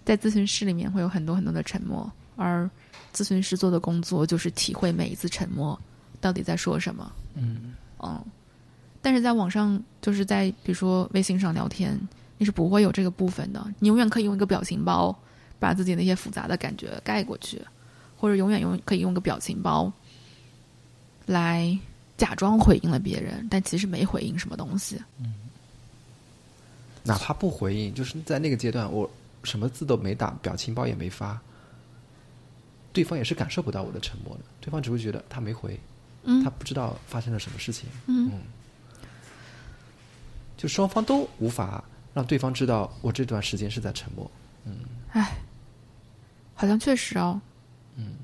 [0.04, 2.68] 在咨询室里面会有很多很多的沉默，而
[3.24, 5.78] 咨询师做的工作就是体会每一次沉默
[6.20, 7.12] 到底在说什么。
[7.34, 8.24] 嗯嗯，
[9.02, 11.98] 但是在网上，就是在比如说微信上聊天。
[12.40, 15.12] 你是不会有这个部分的，你永远可以用一个表情包
[15.58, 17.60] 把自己那些复杂的感觉盖过去，
[18.16, 19.92] 或者永远用可以用个表情包
[21.26, 21.76] 来
[22.16, 25.02] 假装回应了别人，但其实没回应什么东西。
[25.18, 25.34] 嗯，
[27.02, 29.10] 哪怕不回应，就是在那个阶段，我
[29.42, 31.36] 什么字都没打，表情包也没发，
[32.92, 35.78] 对方也是感受不到我的沉默的，对方只会觉得他没回，
[36.24, 38.30] 嗯他不知道发生了什么事情，嗯
[40.56, 41.84] 就双方都无法。
[42.14, 44.28] 让对方知道我这段时间是在沉默。
[44.64, 44.78] 嗯，
[45.12, 45.38] 哎，
[46.52, 47.40] 好像确实哦。
[47.94, 48.14] 嗯，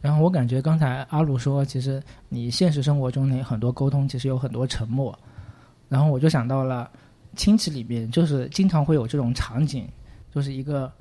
[0.00, 5.16] 然后我感觉刚才阿鲁说，其实你现实生活中你很多沟通，其实有很多沉默。
[5.88, 6.90] 然后我就想到了
[7.36, 9.86] 亲戚里面，就是经常会有这种场景，
[10.34, 10.92] 就是一个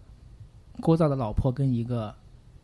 [0.82, 2.14] 聒噪的老婆跟一个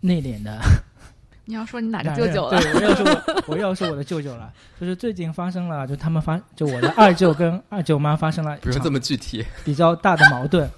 [0.03, 0.59] 内敛的。
[1.45, 2.57] 你要说你哪个舅舅了？
[2.61, 4.49] 对，我要说我，我要说我的舅舅了。
[4.79, 10.69] 就是最近发生了，就他们发，就我的二舅跟二舅妈发生了，不用这么具体，比较大的矛盾。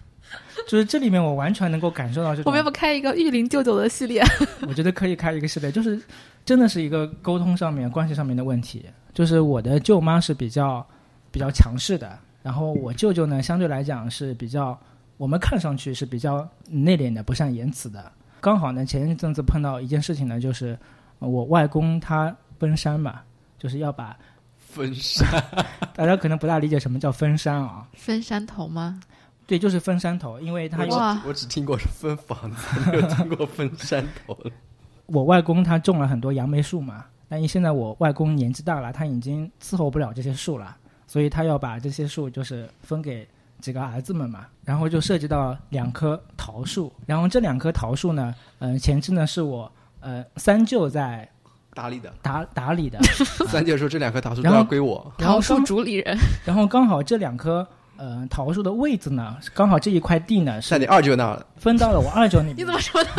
[0.68, 2.50] 就是这里面我完全能够感受到这种。
[2.50, 4.22] 我们要不开一个玉林舅舅的系列？
[4.68, 5.98] 我觉得可以开一个系列，就是
[6.44, 8.84] 真的是一个沟通上面、关系上面的问题。
[9.14, 10.86] 就是我的舅妈是比较
[11.30, 14.78] 比较强势的，然后我舅舅呢，相对来讲是比较，
[15.16, 18.12] 我们看上去是比较内敛的、不善言辞的。
[18.42, 20.76] 刚好呢，前一阵子碰到一件事情呢，就是
[21.20, 23.20] 我外公他分山嘛，
[23.56, 24.18] 就是要把
[24.56, 25.24] 分山，
[25.94, 27.86] 大家可能不大理解什么叫分山啊？
[27.94, 29.00] 分山头吗？
[29.46, 34.36] 对，就是分山头，因为他哇，我只听过是分房子，没有听过分山头。
[35.06, 40.76] 我外公他种了很多杨梅树嘛，但因现在我外公年纪大了，他已经伺候不了这些树了，
[41.06, 43.24] 所以他要把这些树就是分给。
[43.62, 49.70] 几个儿子们嘛，然后就涉及到两棵桃树，然后这两棵桃树呢，嗯，前期呢是我
[50.00, 51.26] 呃三舅在
[51.72, 52.98] 打理的，打打理的。
[53.46, 56.18] 三舅说这两棵桃树都要归我，桃树主理人。
[56.44, 57.64] 然后刚好这两棵
[57.96, 62.56] 呃桃树的位置呢，刚好这一块地呢是在你二舅那儿，分到了我二舅那 边。
[62.58, 63.10] 你怎么说的？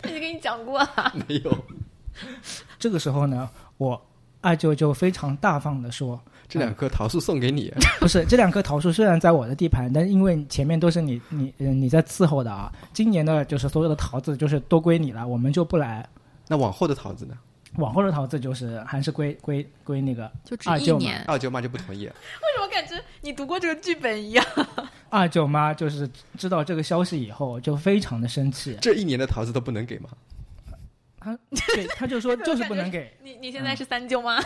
[0.00, 1.12] 他就跟你讲过啊？
[1.26, 1.64] 没有。
[2.78, 4.00] 这个时候呢，我
[4.40, 6.20] 二舅就非常大方的说。
[6.48, 16.06] 这两棵桃树送给你， 不是这两棵桃树虽然在我的地盘，但因为前面都是你你你在伺候的啊，今年的就是所有的桃子就是都归你了，我们就不来。
[16.46, 17.36] 那往后的桃子呢？
[17.78, 22.04] 往后的桃子就是还是归归归那个就二舅妈，二舅妈就不同意。
[22.06, 22.12] 为
[22.54, 24.46] 什么感觉你读过这个剧本一样？
[25.10, 28.78] 二舅妈就是知道这个消息以后就非常的生气。
[28.80, 30.10] 这一年的桃子都不能给吗？
[31.18, 31.36] 他
[31.74, 33.12] 对他就说就是不能给。
[33.22, 34.38] 你你现在是三舅妈？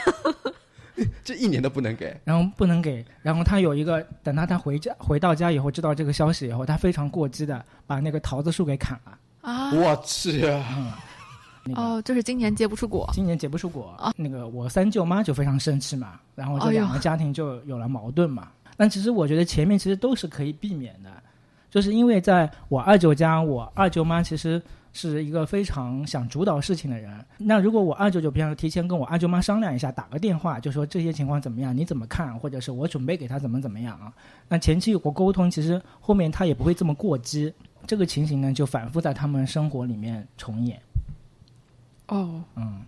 [1.24, 9.18] 这一年都不能给，然后不能给，然后他有一个，等他他回家回到家以后知道这个消息以后，他非常过激的把那个桃子树给砍了。
[9.40, 9.72] 啊！
[9.72, 10.44] 我去！
[11.74, 13.94] 哦，就是今年结不出果，今年结不出果。
[14.16, 18.48] 那个我三舅妈就非常生气嘛，然后这两个家庭就有了矛盾嘛。
[18.76, 21.10] 但其实我觉得前面其实都是可以避免的，
[21.70, 24.60] 就是因为在我二舅家，我二舅妈其实。
[24.98, 27.24] 是一个非常想主导事情的人。
[27.38, 34.12] 那如果我二舅舅，比方说提前跟我二舅妈商量一下，打个电话，就说这些情况怎么样，你怎么看，或者是我准备给他怎么怎么样啊？
[34.48, 37.54] 那前期有过沟通，其实后面他也不会这么过激。
[37.86, 40.80] 这个情形呢，就反复在他们生活里面重演。
[42.08, 42.80] 哦，嗯。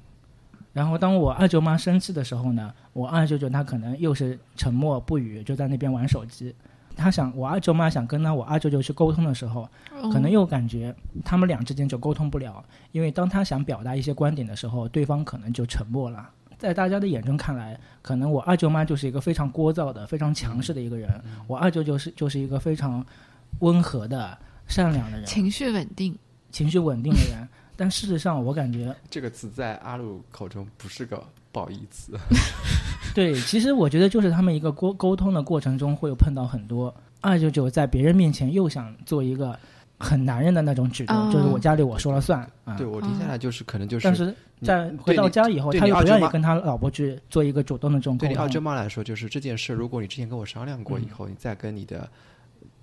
[0.72, 6.54] 然后当我二舅妈生气的时候呢，我二舅舅他可能又是沉默不语，就在那边玩手机。
[7.00, 9.66] 他想，我二舅妈想跟他我二舅舅去沟通的时候，
[10.12, 16.28] 可能又感觉他们俩之间就沟通不了，因为当他想表达一些观点的时候，对方可能就沉默了。
[16.58, 21.10] 在大家的眼中看来，可能我二舅妈就是一个非常聒噪的、非常强势的一个人，
[21.46, 23.04] 我二舅舅是就是一个非常
[23.60, 24.36] 温和的、
[24.66, 26.14] 善良的人，情绪稳定、
[26.50, 27.48] 情绪稳定的人。
[27.76, 32.12] 但事实上，我感觉这个词在阿鲁口中不是个褒义词。
[33.14, 39.58] 对，其实我觉得就是他们一个沟沟通的过程中会有碰到很多二舅舅在别人面前又想做一个
[39.98, 42.76] 很男人的那种举动，哦就是我家里我说了算啊。
[42.76, 48.60] 对我听下来就是可能就是，但是在回到家以后，他又不愿意跟他老婆去做一个主动的这种沟通对你二舅。
[48.60, 52.08] 妈来说，就是这件事，如果你之前跟我商量过以嗯后，你再跟你的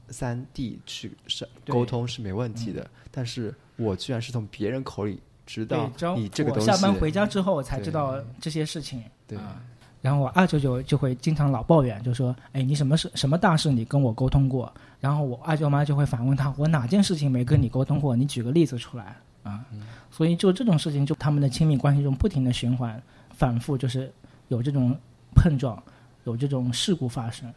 [0.10, 2.88] 三弟去是沟通是没问题的。
[3.10, 9.02] 但是我居然是从别人口里知道，你这个东西，下班回家之后我才知道这些事情。
[9.26, 9.60] 对啊
[10.08, 18.16] 然后我二舅舅就会经常老抱怨，就说：“哎，你什么事什么大事你跟我沟通过？”然后我二舅妈就会反问他：“我哪件事情没跟你沟通过？
[18.16, 19.66] 你举个例子出来啊！”
[20.10, 24.10] 所以就这种事情，就他们的亲密关系中不停的循环、反复，就是
[24.48, 24.98] 有这种
[25.36, 25.78] 碰撞，
[26.24, 27.54] 有这种事故发生。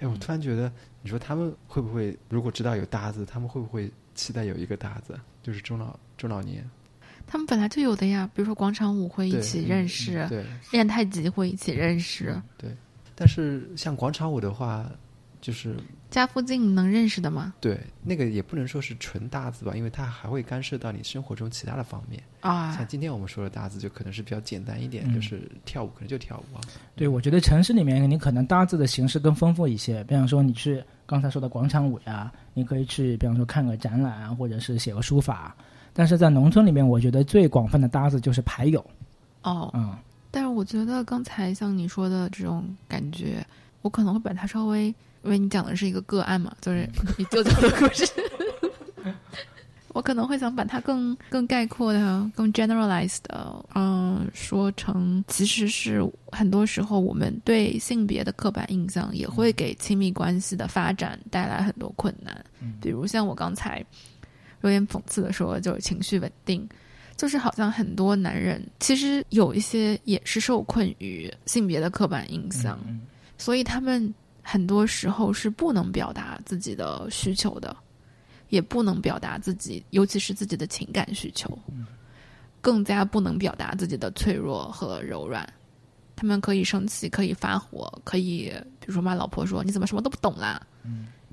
[0.00, 6.68] 哎，我突然觉得，你说他们会不会，如果知道有搭子，他们会不会期待有一个搭子，就是中老中老年
[7.26, 12.70] 他们本来就有的呀，比如说广场舞会一起嗯认识，对练太极会一起认识，对。
[13.16, 14.90] 但是像广场舞的话，
[15.40, 15.76] 就是
[16.10, 17.54] 家附近能认识的吗？
[17.60, 22.72] 对那个也不能说是纯搭子吧，因为它还会干涉到你生活中其他的方面啊。
[22.72, 26.60] 像啊，今天我们说的搭子，就可能是比较简单一点，嗯就是跳舞可能就跳舞啊。
[26.96, 35.56] 对，我觉得城市里面你可能搭子的形式更丰富一些，比方说你去刚才说的广场舞呀，你可以去，比方说看个展览啊，或者是写个书法。
[35.94, 38.84] 但是在农村里面，我觉得最广泛的搭子就是牌友，
[39.42, 39.96] 哦，嗯，
[40.30, 43.46] 但是我觉得刚才像你说的这种感觉，
[43.82, 44.88] 我可能会把它稍微，
[45.22, 48.04] 因为你讲的是一个个案嘛， 就是你舅舅的故事，
[49.94, 62.44] 我可能会想把它更更概括的、更 generalized 的，嗯、说成其实是很多时候我们对性别的刻板印象也会给亲密关系的发展带来很多困难，
[62.80, 63.84] 比如像我刚才
[64.68, 66.68] 有点讽刺的说，就是情绪稳定。
[67.16, 73.02] 就是好像很多男人其实有一些也是受困于性别的刻板印象，嗯
[73.38, 77.76] 所以他们很多时候是不能表达自己的需求的，
[78.48, 81.56] 也不能表达自己，尤其是自己的情感需求，
[82.60, 85.48] 更加不能表达自己的脆弱和柔软。
[86.16, 90.60] 他们可以生气，可以发火，可以比如说骂老婆说你怎么什么都不懂啦，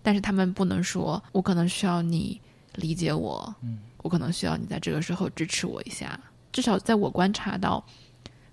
[0.03, 2.39] 但是他们不能说我可能需要你
[2.75, 3.53] 理解我，
[3.97, 6.19] 我可能需要你在这个时候支持我一下。
[6.51, 7.83] 至少在我观察到，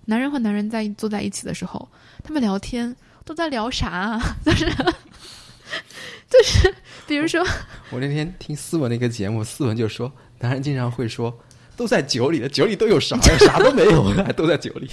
[0.05, 1.87] 男人和男人在坐在一起的时候，
[2.23, 4.21] 他们聊天都在聊啥、啊？
[4.45, 4.65] 就是
[6.29, 6.73] 就是，
[7.07, 7.43] 比如说，
[7.91, 11.37] 我那天听思文的一个节目，思文就说，男人经常会说，
[11.75, 13.37] 都在酒里了，酒里都有啥呀？
[13.39, 14.87] 啥都没有，还都在酒里。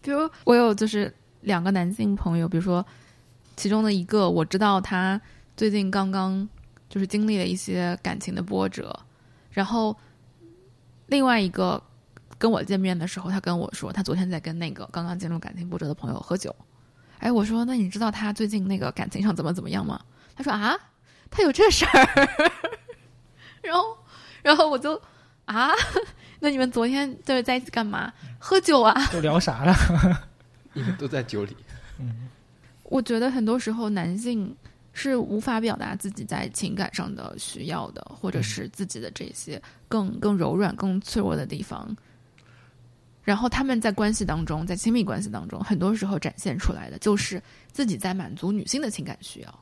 [0.00, 2.84] 比如我有就是两个男性朋友，比如说
[3.56, 5.20] 其中的一个，我知道他
[5.56, 6.48] 最近刚刚
[6.92, 8.94] 就是经历了一些感情的波折，
[9.50, 9.96] 然后
[11.06, 11.82] 另外一个
[12.36, 16.54] 跟我见面的时候，他跟我说，他昨天在跟那个刚刚进入感情波折的朋友喝酒。
[17.18, 19.98] 哎，我说那你知道他最近那个感情上怎么怎么样吗？
[20.36, 20.76] 他说啊，
[21.30, 22.28] 他有这事儿。
[23.64, 23.96] 然后，
[24.42, 25.00] 然后我就
[25.46, 25.70] 啊，
[26.40, 28.12] 那你们昨天就是在一起干嘛？
[28.38, 28.94] 喝酒啊？
[29.10, 29.74] 都聊啥了？
[30.74, 31.56] 你们都在酒里。
[31.98, 32.28] 嗯
[32.84, 34.54] 我觉得很多时候男性
[34.92, 41.96] 是无法表达自己在情感上的需要的，或者是自己的这些更更柔软、更脆弱的地方。
[43.22, 49.58] 然后他们在关系当中，在亲密关系当中，很多时候展现出来的就是自己在满足女性的情感需要。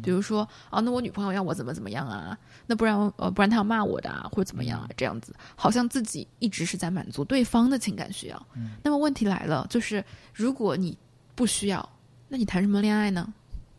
[0.00, 2.38] 比如说，啊，那我女朋友要我怎么怎么样啊？
[2.66, 4.88] 那不然呃，不然她要骂我的啊，或者怎么样啊？
[4.96, 8.46] 这样子，好像自己一直是在满足对方的情感需要。
[8.82, 10.96] 那么问题来了，就是如果你
[11.34, 11.86] 不需要，
[12.28, 13.34] 那你谈什么恋爱呢？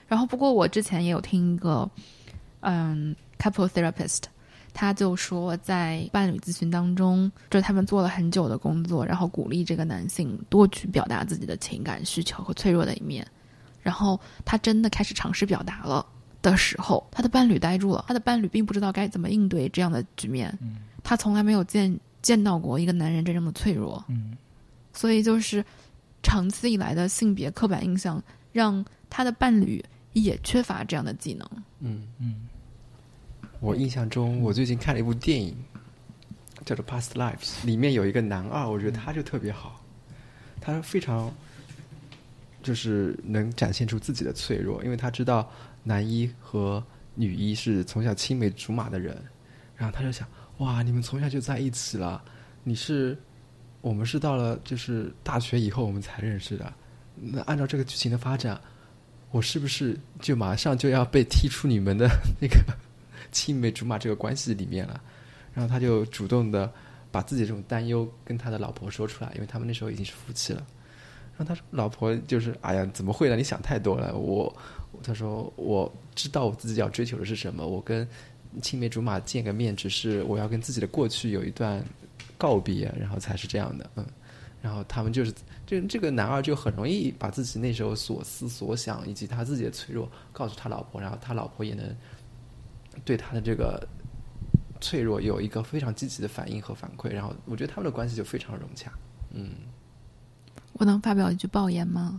[0.07, 1.89] 然后，不过我之前也有听一个，
[2.61, 4.23] 嗯，couple therapist，
[4.73, 13.25] 他就说，在伴侣咨询当中，就是他们做了很久的工作，然后鼓励这个男性多去表达自己的情感需求和脆弱的一面。
[13.81, 16.05] 然后他真的开始尝试表达了
[16.41, 20.57] 的时候，他的伴侣呆住了，他的伴侣并不知道该怎么应对这样的局面。
[21.03, 24.03] 他从来没有见见到过一个男人真正的脆弱。
[24.07, 24.37] 嗯
[24.95, 25.65] 所以就是
[26.21, 29.83] 长期以来的性别刻板印象，让他的伴侣
[30.21, 31.49] 也缺乏这样的技能。
[31.79, 32.47] 嗯，嗯。
[33.59, 35.55] 我印象中，我最近看了一部电影，
[36.65, 39.81] 叫做《Past Lives》，里面有一个男二，我觉得他就特别好，
[40.59, 41.33] 他非常
[42.61, 45.49] 就是能展现出自己的脆弱，因为他知道
[45.81, 46.83] 男一和
[47.15, 49.15] 女一是从小青梅竹马的人，
[49.77, 52.21] 然后他就想，哇，你们从小就在一起了，
[52.63, 53.17] 你是
[53.79, 56.73] 我们是到了就是大学以后我们才认识的，
[57.15, 58.59] 那按照这个剧情的发展，
[59.33, 62.07] 我是不是就马上就要被踢出你们的
[62.39, 62.63] 那个
[63.31, 65.01] 青梅竹马这个关系里面了？
[65.55, 66.71] 然后他就主动的
[67.11, 70.63] 把自己这种担忧跟他的老婆说出来，因为他们那时候已经是夫妻了。
[71.35, 73.35] 然后他说老婆就是哎呀怎么会呢？
[73.35, 74.15] 你想太多了。
[74.15, 74.55] 我
[75.01, 78.07] 他说我知道我自己要追求的是什么，我跟
[78.61, 81.83] 青梅竹马见个面，只是我要跟自己的过去有一段
[82.37, 83.89] 告别，然后才是这样的。
[83.95, 84.05] 嗯，
[84.63, 85.33] 然后他们就是
[85.65, 91.93] 这这个男二就很容易把自己那时候所思所想以及他自己的脆弱告诉他老婆，然后他老婆也能
[93.03, 93.85] 对他的这个
[94.79, 98.89] 脆弱有一个非常积极的反应和反馈，然后我觉得他们的关系就非常融洽。
[99.31, 99.49] 嗯，
[100.71, 102.17] 我能发表一句爆言吗？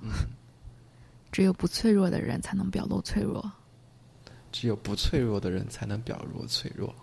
[1.32, 3.50] 只有不脆弱的人才能表露脆弱。
[4.52, 6.94] 只有不脆弱的人才能表露脆弱，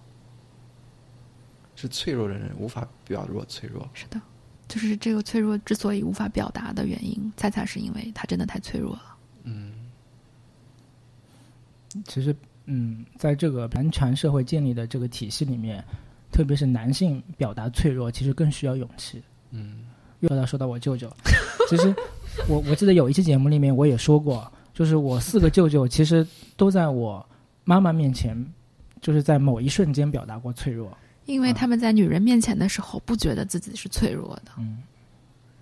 [1.75, 3.89] 是脆弱的人无法表露脆弱。
[3.93, 4.21] 是的，
[4.71, 9.17] 就是这个脆弱之所以无法表达的原因，恰恰是因为他真的太脆弱了。
[9.43, 9.73] 嗯，
[12.05, 12.33] 其实，
[12.67, 15.83] 嗯，在这个男权社会建立的这个体系里面，
[16.31, 19.21] 特别是男性表达脆弱，其实更需要勇气。
[19.49, 19.87] 嗯，
[20.21, 21.13] 又要说到我舅舅，
[21.67, 21.93] 其实
[22.47, 27.27] 我我记得有一期节目里面我也说过，就是我四个舅舅其实都在我
[27.65, 28.41] 妈妈面前，
[29.01, 30.97] 就是在某一瞬间表达过脆弱。
[31.25, 34.79] 因为他们在女人面前的时候不觉得自己是脆弱的，嗯，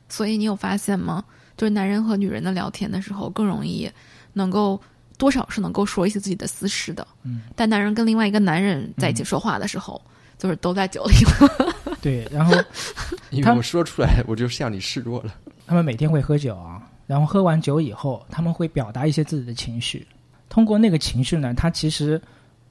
[0.07, 1.24] 所以你有发现吗？
[1.57, 3.89] 就是男人和女人的聊天的时候更容易
[4.32, 4.80] 能够
[5.18, 10.01] 多少是能够说一些自己的私事的，嗯，但男人跟另外一个男人在一起说话的时候，
[10.38, 11.76] 就是都在酒里了。
[12.01, 12.53] 对，然后
[13.03, 15.36] 他因为我说出来，我就向你示弱了。
[15.68, 20.07] 他们每天会喝酒啊，然后喝完酒以后，他们会表达一些自己的情绪。
[20.47, 22.20] 通过那个情绪呢，他其实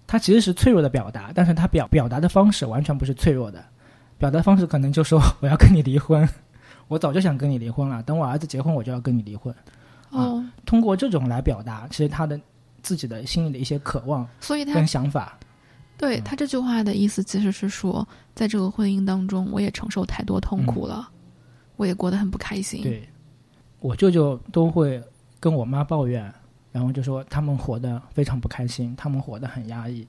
[0.09, 3.63] 他其实是脆弱的表达，但是他表表达的方式完全不是脆弱的，
[4.17, 6.27] 表达方式可能就说 我要跟你离婚，
[6.89, 9.55] 我早就想跟你离婚了，等我儿子结婚我就要跟你离婚。
[10.11, 12.41] 哦，通过这种来表达，其实他的
[12.83, 15.39] 自己的心里的一些渴望所以他跟想法。
[15.99, 21.11] 对他这句话的意思其实是说，在这个婚姻当中，我也承受太多痛苦了，
[21.77, 22.83] 我也过得很不开心。
[22.83, 23.07] 对，
[23.81, 25.03] 我舅舅都会
[25.39, 26.33] 跟我妈抱怨，
[26.79, 30.07] 然后就说他们活得非常不开心，他们活得很压抑。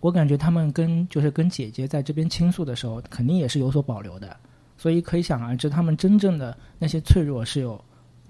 [0.00, 4.34] 我感觉他们跟就是跟姐姐在这边倾诉的时候，肯定也是有所保留的，
[4.78, 7.78] 所以可以想而知，他们真正的那些脆弱是有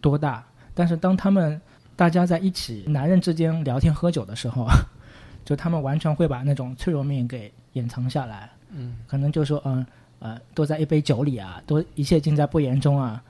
[0.01, 0.45] 多大。
[0.75, 1.61] 但是当他们
[1.95, 4.67] 大家在一起，男人之间聊天喝酒的时候，
[5.47, 8.51] 就他们完全会把那种脆弱面给掩藏下来。
[8.73, 9.87] 嗯，可能就说嗯
[10.19, 13.23] 呃，都在一杯酒里啊，都一切尽在不言中啊。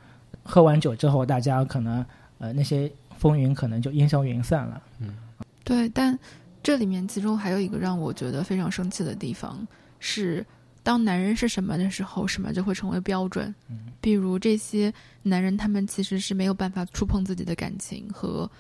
[0.43, 2.03] 喝完酒之后，大家可能
[2.39, 4.83] 呃那些风云可能就烟消云散了。
[5.01, 5.17] 嗯
[5.65, 6.19] 对，但
[6.63, 9.67] 这里面其中还有一个让我觉得非常生气的地方
[10.01, 10.45] 是，
[10.83, 13.55] 当男人是什么的时候，什么就会成为标准。
[13.69, 14.93] 嗯，比如这些
[15.23, 18.51] 男人，他们其实是没有办法触碰自己的感情，和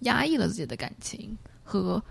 [0.00, 1.34] 压抑了自己的感情，
[1.64, 2.02] 和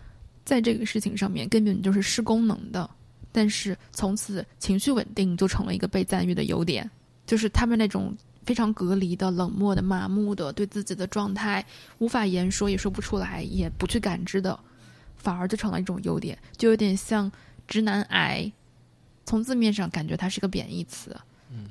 [0.43, 2.89] 在这个事情上面根本就是失功能的。
[3.31, 6.89] 但是从此情绪稳定就成了一个被赞誉的优点，
[7.25, 8.15] 就是他们那种
[8.45, 11.65] 非常隔离的、冷漠的、麻木的，对自己的状态
[11.99, 14.59] 无法言说，也说不出来，也不去感知的，
[15.15, 17.31] 反而就成了一种优点，就有点像
[17.67, 18.51] 直男癌。
[19.23, 21.15] 从字面上感觉它是个贬义词，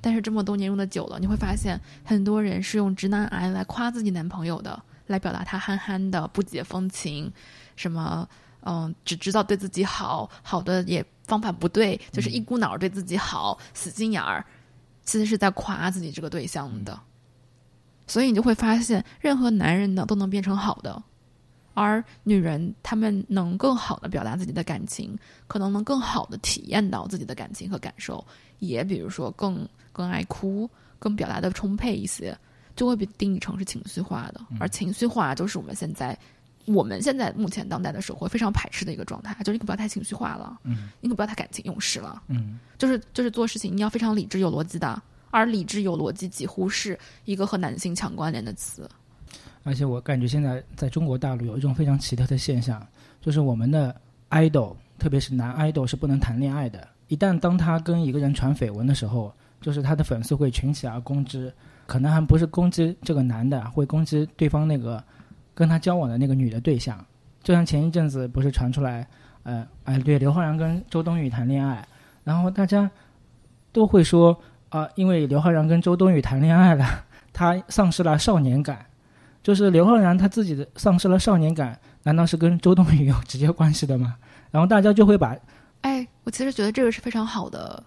[0.00, 7.30] 但是这么多年用的久了，你会发现很多人是用直男癌来夸自己男朋友的，来表达他憨憨的、不解风情，
[7.76, 8.26] 什么
[8.62, 14.44] 嗯，只知道对自己好，好的也方法不对，就是一股脑儿对自己好，死心眼儿，
[15.04, 16.98] 其实是在夸自己这个对象的。
[18.06, 21.00] 所以你就会发现，任何男人呢都能变成好的，
[21.74, 28.24] 而女人她们能更好的表达自己的感情，可能能更好的体验到自己的感情和感受，
[28.58, 32.36] 也比如说更更爱哭，更表达的充沛一些，
[32.74, 34.40] 就会被定义成是情绪化的。
[34.58, 36.18] 而情绪化就是我们现在
[36.66, 48.88] 我们现在目前当代的社会非常排斥的一个状态，就是你可不要太情绪化了，嗯你可不要太感情用事了，嗯就是就是做事情你要非常理智有逻辑的，而理智有逻辑几乎是一个和男性强关联的词。
[49.62, 52.86] 而且我感觉现在在中国大陆有一种非常奇特的现象，
[53.20, 53.94] 就是我们的
[54.30, 56.86] idol，特别是男 idol 是不能谈恋爱的。
[57.08, 61.52] 一旦当他跟一个人传绯闻的时候，就是他的粉丝会群起而攻之，
[61.86, 65.02] 可能还不是攻击这个男的，会攻击对方那个
[65.60, 66.98] 跟他交往的那个女的对象。
[67.42, 69.06] 就像前一阵子不是传出来，
[69.42, 71.86] 呃，哎，对，刘昊然跟周冬雨谈恋爱，
[72.24, 72.90] 然后大家
[73.70, 74.34] 都会说
[74.70, 76.86] 啊、因为刘昊然跟周冬雨谈恋爱了，
[77.32, 78.86] 他丧失了少年感。
[79.42, 84.16] 就是刘昊然他自己的丧失了少年感，难道是跟周冬雨有直接关系的吗？
[84.50, 85.36] 然后大家就会把
[85.82, 87.82] 哎，我其实觉得这个是非常好的。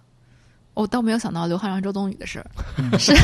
[0.74, 3.14] 我倒没有想到刘昊然、周冬雨的事儿，嗯是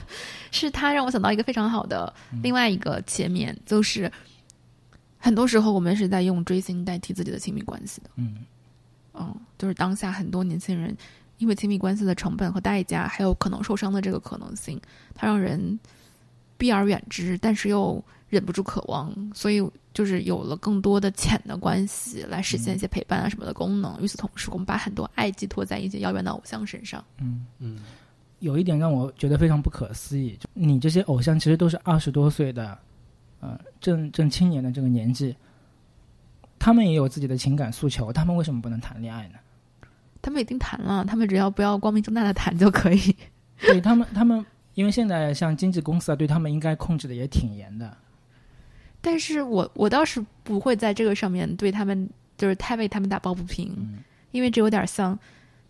[0.52, 4.10] 是他让我想到一个非常好的另外一个切面，就是
[5.18, 8.10] 很多时候我们是在用追星代替自己的亲密关系的。
[8.16, 8.36] 嗯
[9.14, 10.96] 嗯，就是当下很多年轻人
[11.38, 14.80] 因为亲密关系的成本和代价，还有可能受伤的这个可能性，
[15.14, 15.78] 它让人
[16.56, 19.62] 避而远之，但是又忍不住渴望，所以
[19.94, 24.00] 就是有了更多的浅的关系来实现一些陪伴啊什么的功能。
[24.02, 27.02] 与此同时，我们把很多爱寄托在一些遥远的偶像身上。
[27.20, 27.78] 嗯嗯，
[28.40, 32.78] 有一点让我觉得非常不可思议，就你这些偶像其实都是二十多岁的，
[33.40, 35.34] 呃，正正青年的这个年纪，
[36.58, 39.38] 他们也有自己的情感诉求，他们为什么不能谈恋爱呢？
[40.20, 43.16] 他们已经谈了，他们只要不要光明正大的谈就可以。
[43.60, 47.96] 对他们，他们因为现在像经纪公司啊，对他们应该控制的也挺严的。
[49.00, 53.98] 但是我我倒是不会在这个上面对他们就是太为他们打抱不平，嗯。
[54.30, 55.18] 因为这有点像，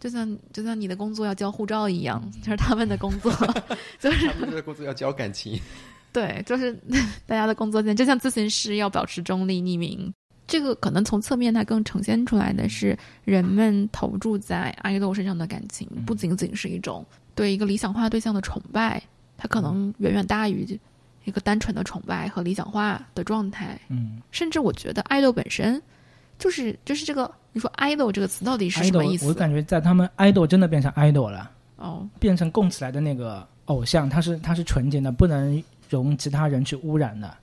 [0.00, 3.32] 就像就像你的工作要交护照一样，就是他们的工作
[4.00, 5.58] 就是他们的工作要交感情，
[6.12, 6.76] 对，就是
[7.24, 10.12] 大家的工作间，就像咨询师要保持中立匿名。
[10.48, 19.00] 这个可能从侧面，它更呈现出来的是人们投注在 idol 身上的感情，不仅仅是一种对一个理想化对象的崇拜，
[19.36, 20.66] 它可能远远大于
[21.24, 23.78] 一个单纯的崇拜和理想化的状态。
[23.88, 25.80] 嗯甚至我觉得 idol 本身
[26.38, 29.34] 就是就是这个，你说 idol 这个词到底是什么意，idol，我？
[29.34, 37.36] 感觉在他们 idol 真的变成 idol 了，哦，变成供起来的那个偶像，他是他是纯洁的，不能容其他人去污染的。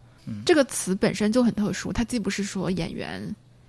[0.44, 3.22] 这个词本身就很特殊，它既不是说演员，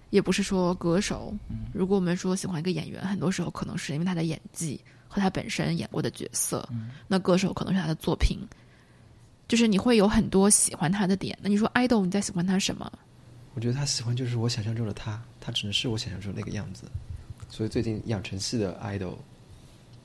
[0.08, 1.34] 也不是说歌手。
[1.74, 6.66] 如果我们说喜欢一个演员，很多时候可能是因为他的演技和他本身演过的角色。
[7.06, 8.38] 那歌手可能是他的作品，
[9.48, 11.36] 就是你会有很多喜欢他的点。
[11.40, 12.90] 那你说 idol 你在喜欢他什么？
[13.54, 16.86] 我觉得他喜欢就是我想象中的他，他只能是我想象中那个样子。
[17.48, 19.14] 所以最近养成系的 idol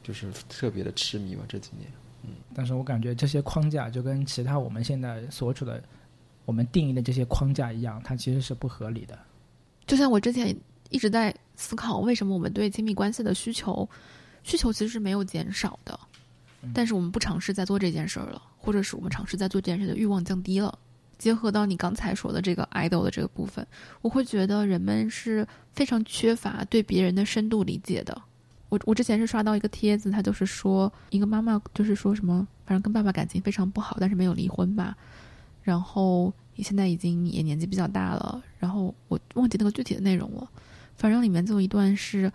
[0.04, 1.92] 就是特别的痴迷嘛，这几年。
[2.24, 5.84] 嗯但是我感觉这些框架就跟其他我们现在所处的、
[6.46, 9.18] 我们定义的这些框架一样，它其实是不合理的。
[9.88, 10.56] 就像我之前
[10.90, 13.90] 一直在思考，为什么我们对亲密关系的需求，
[14.44, 16.00] 需求其实是没有减少的，
[16.74, 20.78] 但是我们不尝试在做这件事儿了，或者是我们尝试在做这件事的欲望降低了。
[21.18, 23.66] 结合到你刚才说的这个 idol 的这个部分，
[24.02, 28.22] 我会觉得人们是非常缺乏对别人的深度理解的。
[28.70, 34.96] 我我之前是刷到一个帖子，他就是说一个妈妈就是说什么，反正跟爸爸感情非常不好，但是没有离婚吧。
[35.62, 40.50] 然后现在已经也年纪比较大了，然后我忘记那个具体的内容了。
[40.96, 42.32] 反正里面就有一段是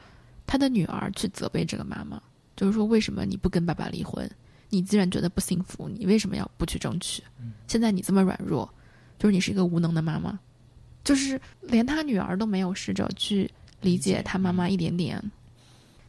[0.47, 2.23] 他的女儿去责备这个妈妈，
[2.55, 4.31] 就是说为什么你不跟爸爸离婚？
[4.71, 7.23] 你既然觉得不幸福，你为什么要不去争取？
[7.67, 8.69] 现在你这么软弱，
[9.19, 10.39] 就是你是一个无能的妈妈，
[11.05, 13.51] 就是连他女儿都没有试着去
[13.81, 15.23] 理解他妈妈一点点，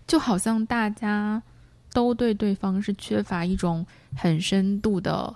[0.07, 1.41] 就好像大家
[1.93, 3.85] 都对对方是缺乏一种
[4.15, 5.35] 很深度的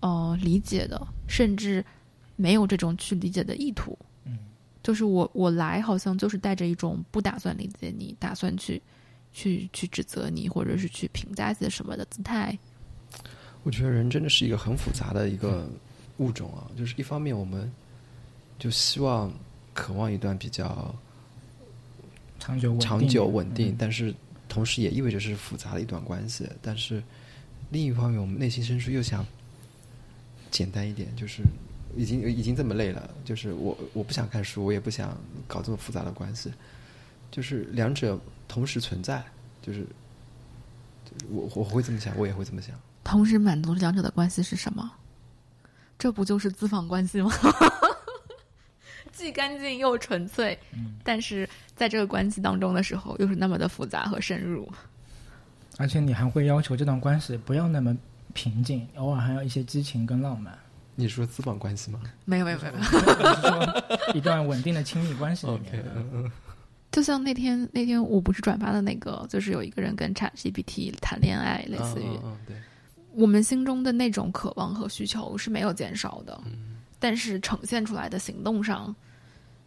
[0.00, 1.84] 呃理解的，甚至
[2.36, 3.98] 没有这种去理解的意图。
[4.24, 4.38] 嗯，
[4.82, 8.80] 就是我我来好像就是带着一种不打算理解你，打算去
[9.32, 12.56] 去去指责你，或者是去评价些什么的姿态。
[13.64, 15.68] 我觉得人真的是一个很复杂的一个
[16.18, 17.70] 物种啊，就是一方面我们
[18.58, 19.32] 就希望
[19.74, 20.94] 渴望一段比较
[22.38, 24.14] 长久长久稳定，嗯但是
[24.48, 26.48] 同时也意味着是复杂的一段关系。
[26.62, 27.02] 但是
[27.70, 29.26] 另一方面，我们内心深处又想
[30.50, 31.42] 简单一点，就是
[31.96, 35.16] 已经已经这么累了，就是我我不想看书，我也不想
[35.46, 36.50] 搞这么复杂的关系，
[37.30, 39.24] 就是两者同时存在，
[39.62, 39.86] 就是
[41.30, 42.74] 我我会这么想，我也会这么想。
[43.04, 44.90] 同时满足两者的关系是什么？
[45.98, 47.30] 这不就是资访关系吗？
[49.12, 50.56] 既干净又纯粹，
[51.02, 54.70] 但是在这个关系当中的时候，又是那么的复杂和深入。
[55.76, 57.96] 而且你还会要求这段关系不要那么
[58.32, 60.56] 平静，偶尔还要一些激情跟浪漫。
[60.94, 65.78] 你说资访关系吗没有没有没有没有，我是说一段稳定的亲密关系里面。
[65.82, 66.30] OK，嗯嗯
[66.90, 72.56] 就像那天那天我不是转发的那个，就是有一个人跟 ChatGPT 谈恋爱，类似于、嗯嗯嗯对，
[73.12, 76.40] 我们心中的那种渴望和需求是没有减少的，
[76.98, 78.94] 但是呈现出来的行动上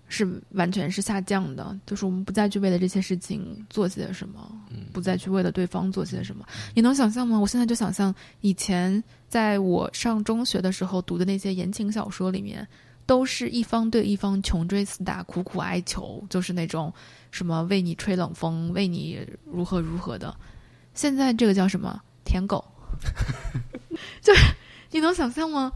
[0.07, 1.77] 是完全是下降的。
[1.85, 4.51] 就是我们不再去为了这些事情做些什么，
[4.91, 6.45] 不再去为了对方做些什么。
[6.73, 7.37] 你能想象吗？
[7.37, 12.67] 我现在就想象以前在我上中学的时候读的那些言情小说里面，
[13.11, 16.93] 都是一方对一方穷追死打、苦苦哀求，就是那种
[17.29, 20.33] 什么为你吹冷风、为你如何如何的。
[20.93, 22.63] 现在这个叫什么舔狗？
[24.21, 24.55] 就是
[24.91, 25.73] 你能想象吗？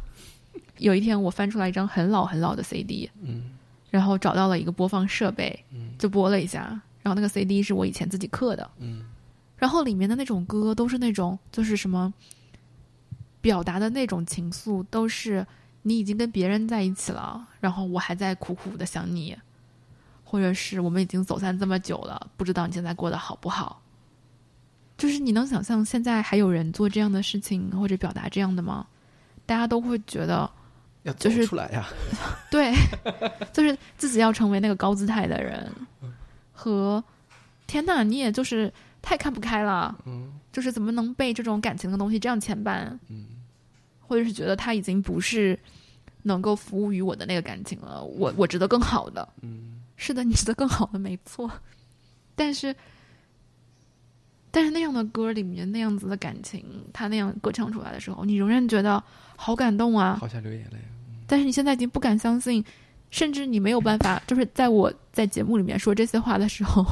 [0.78, 3.52] 有一天我翻出来一张很老很老的 CD，嗯
[3.92, 6.62] 然后找到了一个播放设备，嗯就播了一下，
[7.02, 9.04] 然后那个 CD 是我以前自己刻的，嗯
[9.58, 12.14] 然后里面的那种歌都是那种就是什么
[13.42, 15.46] 表达的那种情愫，都是
[15.88, 19.38] 你已经跟别人在一起了，然后我还在苦苦的想你，
[20.24, 23.80] 或者是我们已经走散这么久了，不知道你现在过得好不好。
[24.98, 28.88] 就是你能想象现在还有人做这样的事情或者表达这样的吗？
[29.46, 30.50] 大家都会觉得，
[31.04, 31.86] 要走就是出来呀。
[32.50, 32.74] 对，
[33.54, 35.72] 就是自己要成为那个高姿态的人，
[36.52, 37.04] 和
[37.68, 38.74] 天呐，你也就是
[39.04, 43.28] 太看不开了，嗯就是怎么能被这种感情的东西这样牵绊，嗯
[44.08, 45.58] 或者是觉得他已经不是
[46.24, 49.28] 能够服务于我的那个感情了，我我值得更好的。
[49.42, 51.50] 嗯 是的，你值得更好的，没错。
[52.36, 52.76] 但是，
[54.52, 59.02] 但是那样的歌里面那样子的感情，他那样歌唱出来的时候，你仍然觉得
[59.38, 60.18] 好感动啊。
[60.20, 60.78] 好想流眼泪。
[61.26, 62.64] 但是你现在已经不敢相信，
[63.10, 66.86] 甚至你没有办法，就是在我在节目里面说这些话的时候，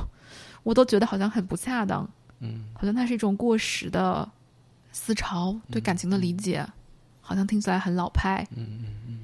[0.63, 2.09] 我都觉得好像很不恰当，
[2.39, 4.27] 嗯好像它是一种过时的
[4.93, 6.65] 思潮，对感情的理解，
[7.23, 8.45] 好像听起来很老派。
[8.51, 9.19] 嗯嗯嗯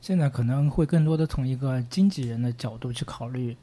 [0.00, 3.54] 现在可能会更多的从一个经纪人的角度去考虑，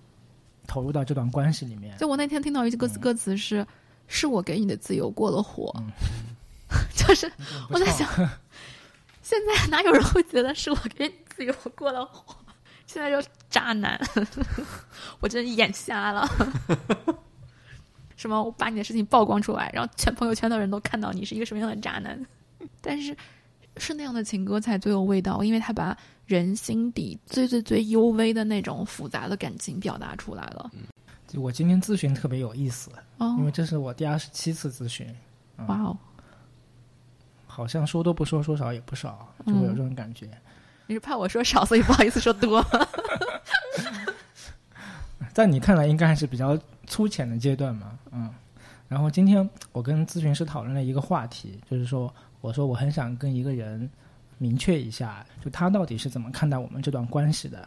[0.67, 1.97] 投入到这段关系里面。
[1.97, 3.65] 就我那天听到一句歌词，嗯歌词是
[4.07, 5.89] “是我给你的自由过了火”，嗯
[6.95, 7.31] 就是
[7.69, 8.05] 我在想，
[9.23, 12.35] 现在哪有人会觉得是我给你自由过了火？
[12.85, 13.97] 现在就渣男，
[15.21, 16.27] 我真眼瞎了。
[18.17, 18.43] 什么？
[18.43, 22.19] 我把你的事情曝光出来，然后全朋友圈的人都看到你是一个什么样的渣男。
[22.81, 23.15] 但是
[23.77, 30.71] 是那样的情歌才最有味道，因为他把人心底最最最幽微的那种复杂的感情表达出来了。
[31.27, 35.07] 就我今天咨询特别有意思，哦因，为这是我第二十七次咨询，
[35.67, 35.97] 哇哦！
[37.47, 40.29] 好像说多不说，说少也不少，就会有这种感觉。
[40.85, 42.63] 你是怕我说少，所以不好意思说多。
[45.33, 48.29] 在你看来，应该还是比较粗浅的阶段嘛，嗯。
[48.87, 52.13] 然后今天我跟咨询师讨论了一个话题，就是说，
[52.43, 53.89] 我说我很想跟一个人
[54.37, 57.65] 明确一下，就他到底是怎么看待我们这段关系的。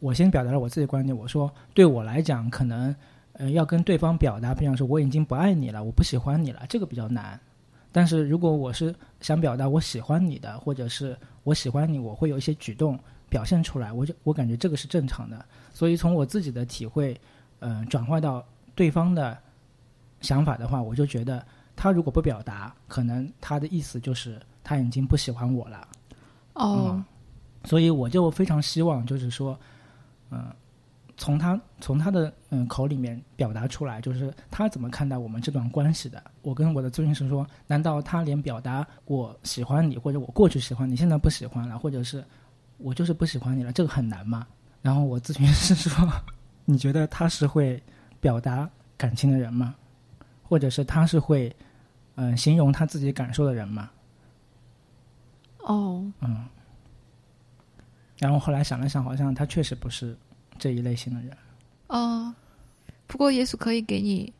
[0.00, 2.94] 我先表达了我自己观点，我说对我来讲，可能
[3.32, 7.40] 呃要跟对方表达，比方说我已经不爱你了，我不喜欢你了，这个比较难。
[7.90, 12.98] 但是如果我是想表达我喜欢你的，或者是我喜欢你，我会有一些举动
[13.30, 15.42] 表现出来，我就我感觉这个是正常的。
[15.72, 17.18] 所以从我自己的体会，
[17.60, 18.44] 呃，转化到
[18.74, 19.38] 对方的
[20.20, 21.42] 想法的话，我就觉得
[21.82, 25.88] 他如果不表达，可能他的意思就是他已经不喜欢我了。
[26.52, 27.04] 哦嗯，
[27.64, 29.58] 所以我就非常希望，就是说，
[30.30, 30.46] 嗯、
[31.16, 36.22] 从他从他的嗯口里面表达出来，就是他怎么看待我们这段关系的。
[36.42, 42.24] 我跟我的咨询师说，难道他连表达我喜欢你，或者我过去喜欢你，现在不喜欢了，或者是
[42.78, 44.46] 我就是不喜欢你了，这个很难吗？
[44.82, 46.08] 然后我咨询师说，
[46.64, 47.82] 你觉得他是会
[48.20, 49.74] 表达感情的人吗？
[50.44, 51.50] 或者是他是会
[52.16, 53.90] 嗯、呃形容他自己感受的人嘛？
[55.58, 56.44] 哦，嗯，
[58.18, 60.16] 然后后来想了想，好像他确实不是
[60.58, 61.36] 这一类型的人。
[61.86, 62.34] 哦，
[63.06, 64.32] 不过也许可以给你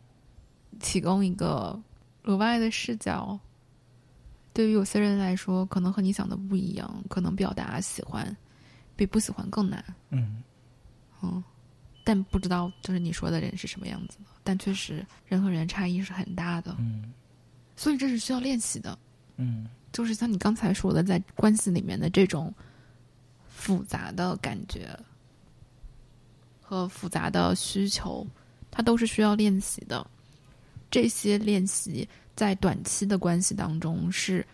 [0.80, 1.80] 提供一个
[2.24, 3.38] 额外的视角。
[4.54, 8.36] 对于有些人来说，可能和你想的不一样，可能表达喜欢
[8.96, 9.82] 比不喜欢更难。
[10.10, 10.42] 嗯
[11.22, 11.42] 嗯，
[12.04, 14.24] 但不知道就是你说的人是什么样子的。
[14.42, 17.14] 但确实，人和人差异是很大的，嗯
[17.76, 18.98] 所以这是需要练习的。
[19.36, 22.52] 嗯就是像你刚才说的，在关系里面的这种
[23.48, 24.98] 复杂的感觉
[26.60, 28.26] 和复杂的需求，
[28.70, 30.06] 它都是需要练习的。
[30.90, 34.46] 这些练习在短期的关系当中是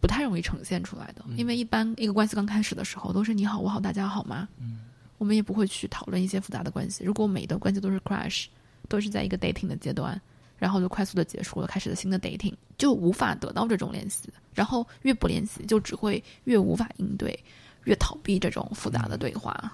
[0.00, 4.48] 不太容易呈现出来的，因为一般一个关系刚开始的时候都是你好我好大家好吗？
[4.60, 4.84] 嗯
[5.18, 7.02] 我们也不会去讨论一些复杂的关系。
[7.02, 8.46] 如果每一段关系都是 crash，
[8.88, 10.20] 都是在一个 dating 的阶段，
[10.58, 14.28] 然后就快速的结束了，开始了新的 dating，就无法得到这种练习。
[14.52, 17.38] 然后越不练习，就只会越无法应对，
[17.84, 19.72] 越逃避这种复杂的对话。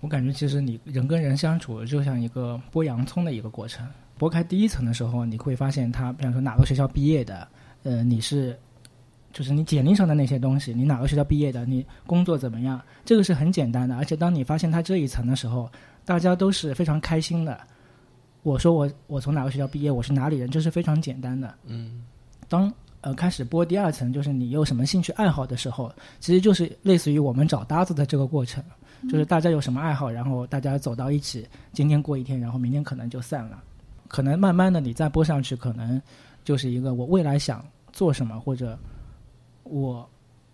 [0.00, 3.86] 我感觉其实你人跟人相处就像一个剥洋葱的一个过程。
[4.18, 7.46] 剥开第一层的时候，你会发现他，比方说哪个学校毕业的，
[7.82, 8.58] 呃，你是，
[9.32, 13.96] 就是你简历上的那些东西，你哪个学校毕业的，你工作怎么样，这个是很简单的。
[13.96, 15.70] 而且当你发现他这一层的时候，
[16.04, 17.60] 大家都是非常开心的。
[18.42, 21.54] 我说我我从哪个学校毕业，我是哪里人，这是非常简单的。
[21.64, 22.04] 嗯
[22.48, 28.62] 当呃开始播第二层，就是你有什么兴趣爱好的时候，其实就是类似于我们找搭子的这个过程，
[29.10, 33.62] 就是大家有什么爱好，然后大家走到一起，今天过一天，然后明天可能就散了。
[34.08, 36.00] 可能慢慢的你再播上去，可能
[36.44, 38.78] 就是一个我未来想做什么，或者
[39.62, 40.06] 我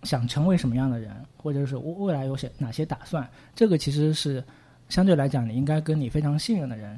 [0.04, 4.44] 想成为什么样的人，或者是我未来有些哪些打算，这个其实是
[4.88, 6.96] 相对来讲，你应该跟你非常信任的人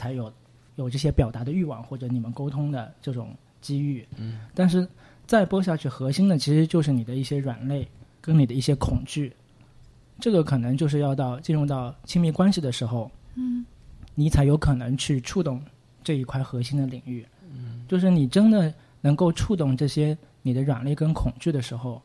[0.00, 0.32] 才有
[0.76, 4.06] 有这些表达的欲望，或者你们沟通的这种机遇。
[4.16, 4.88] 嗯但是
[5.26, 7.86] 再播下去，核心的其实就是你的一些软肋
[8.18, 9.30] 跟你的一些恐惧。
[10.18, 13.66] 这个可能就是要到进入到亲密关系的时候，嗯
[14.14, 15.62] 你才有可能去触动
[16.02, 17.26] 这一块核心的领域。
[17.52, 18.72] 嗯，就是你真的
[19.02, 22.00] 能够触动这些你的软肋跟恐惧的时候，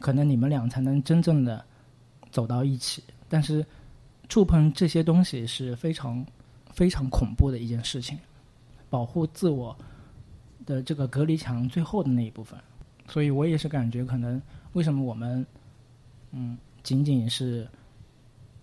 [0.00, 1.62] 可能你们俩才能真正的
[2.30, 3.02] 走到一起。
[3.28, 3.64] 但是
[4.28, 6.24] 触碰这些东西是非常
[6.78, 8.16] 非常恐怖的一件事情，
[8.88, 9.76] 保护自我
[10.64, 12.56] 的这个隔离墙最后的那一部分。
[13.08, 14.40] 所以我也是感觉，可能
[14.74, 15.44] 为什么我们
[16.30, 17.68] 嗯仅仅是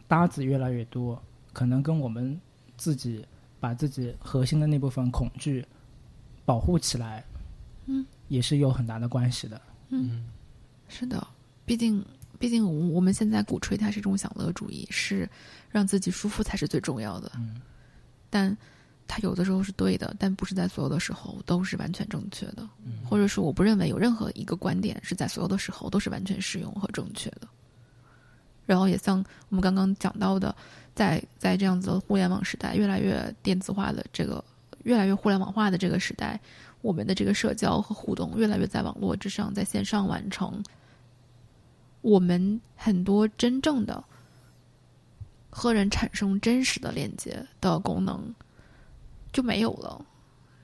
[0.07, 2.39] 搭子越来越多，可能跟我们
[2.78, 3.26] 自己
[3.59, 5.66] 把自己核心的那部分恐惧
[6.45, 7.22] 保护起来，
[7.88, 9.61] 嗯，也是有很大的关系的。
[9.89, 10.26] 嗯，
[10.88, 11.28] 是的，
[11.66, 12.01] 毕竟
[12.39, 15.30] 毕竟我我们现在鼓吹它是一种享乐主义，是
[15.70, 17.32] 让自己舒服才是最重要的。
[17.36, 17.59] 嗯，
[18.36, 18.58] 但
[19.08, 27.48] 它有的时候是对的，但不是在所有的时候都是完全正确的，嗯或者是我不认为有任何一个观点是在所有的时候都是完全适用和正确的。
[28.66, 30.54] 然后也像我们刚刚讲到的，
[30.94, 34.44] 在在这样子的互联网时代，越来越电子化的这个，
[34.84, 36.38] 越来越互联网化的这个时代，
[36.82, 40.62] 我们的这个社交和互动越来越在网络之上，在线上完成。
[42.02, 44.04] 我们很多真正的
[45.58, 48.36] 和人产生真实的链接的功能
[49.32, 50.06] 就没有了。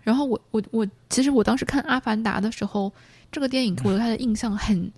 [0.04, 2.92] 然后我我我，其实我当时看《阿凡达》的时候，
[3.32, 4.92] 这个电影给我留下的印象很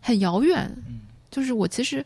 [0.00, 0.76] 很遥远，
[1.30, 2.04] 就是我其实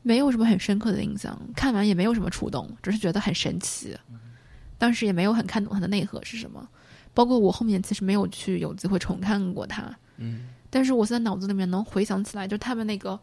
[0.00, 3.94] 没有什么很深刻的印象，看完也没有什么触动，只是觉得很神奇。
[4.78, 6.66] 当时也没有很看懂它的内核是什么，
[7.12, 9.94] 包括我后面其实没有去有机会重看过它。
[10.16, 13.20] 嗯，但是我现在脑子里面能回想起来，就是他们那个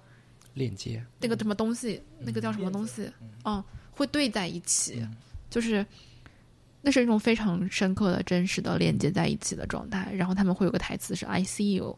[0.53, 3.09] 链接，那个什么东西，那个叫什么东西，
[3.45, 5.05] 嗯，会对在一起，
[5.49, 5.85] 就是
[6.81, 10.11] 那是一种非常深刻的、真实的链接在一起的状态。
[10.13, 11.97] 然后他们会有个台词是 “I see you”，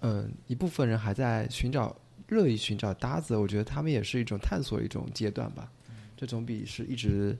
[0.00, 1.96] 嗯，一部分人还在寻找
[2.28, 5.70] 乐意寻找搭子，我觉得他们也是一种探索一种阶段吧。
[6.16, 7.36] 这总比是一直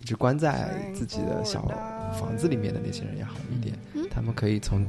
[0.00, 1.66] 一直关在自己的小
[2.18, 3.76] 房子里面的那些人要好一点。
[4.10, 4.86] 他们可以从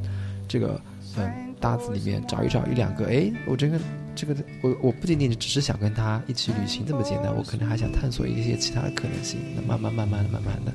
[0.47, 0.81] 这个
[1.17, 3.79] 嗯搭子里面找一找一两个，哎，我这个
[4.15, 9.39] 这个我我不仅仅只是想跟他一起旅行这么简单，我可能还想探索一些其他的可能性。
[9.55, 10.73] 那慢慢慢慢的慢慢的，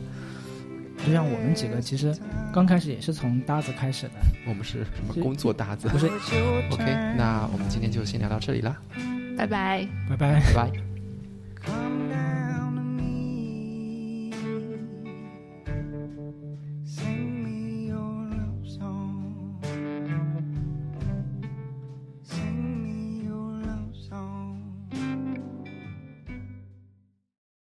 [1.06, 2.14] 就像我们几个，其实
[2.52, 4.12] 刚开始也是从搭子开始的，
[4.46, 5.88] 我们是什么工作搭子？
[5.88, 6.84] 不是 OK，
[7.16, 8.76] 那我们今天就先聊到这里啦，
[9.36, 9.86] 拜拜。
[10.08, 10.40] 拜拜。
[10.40, 12.03] 拜拜。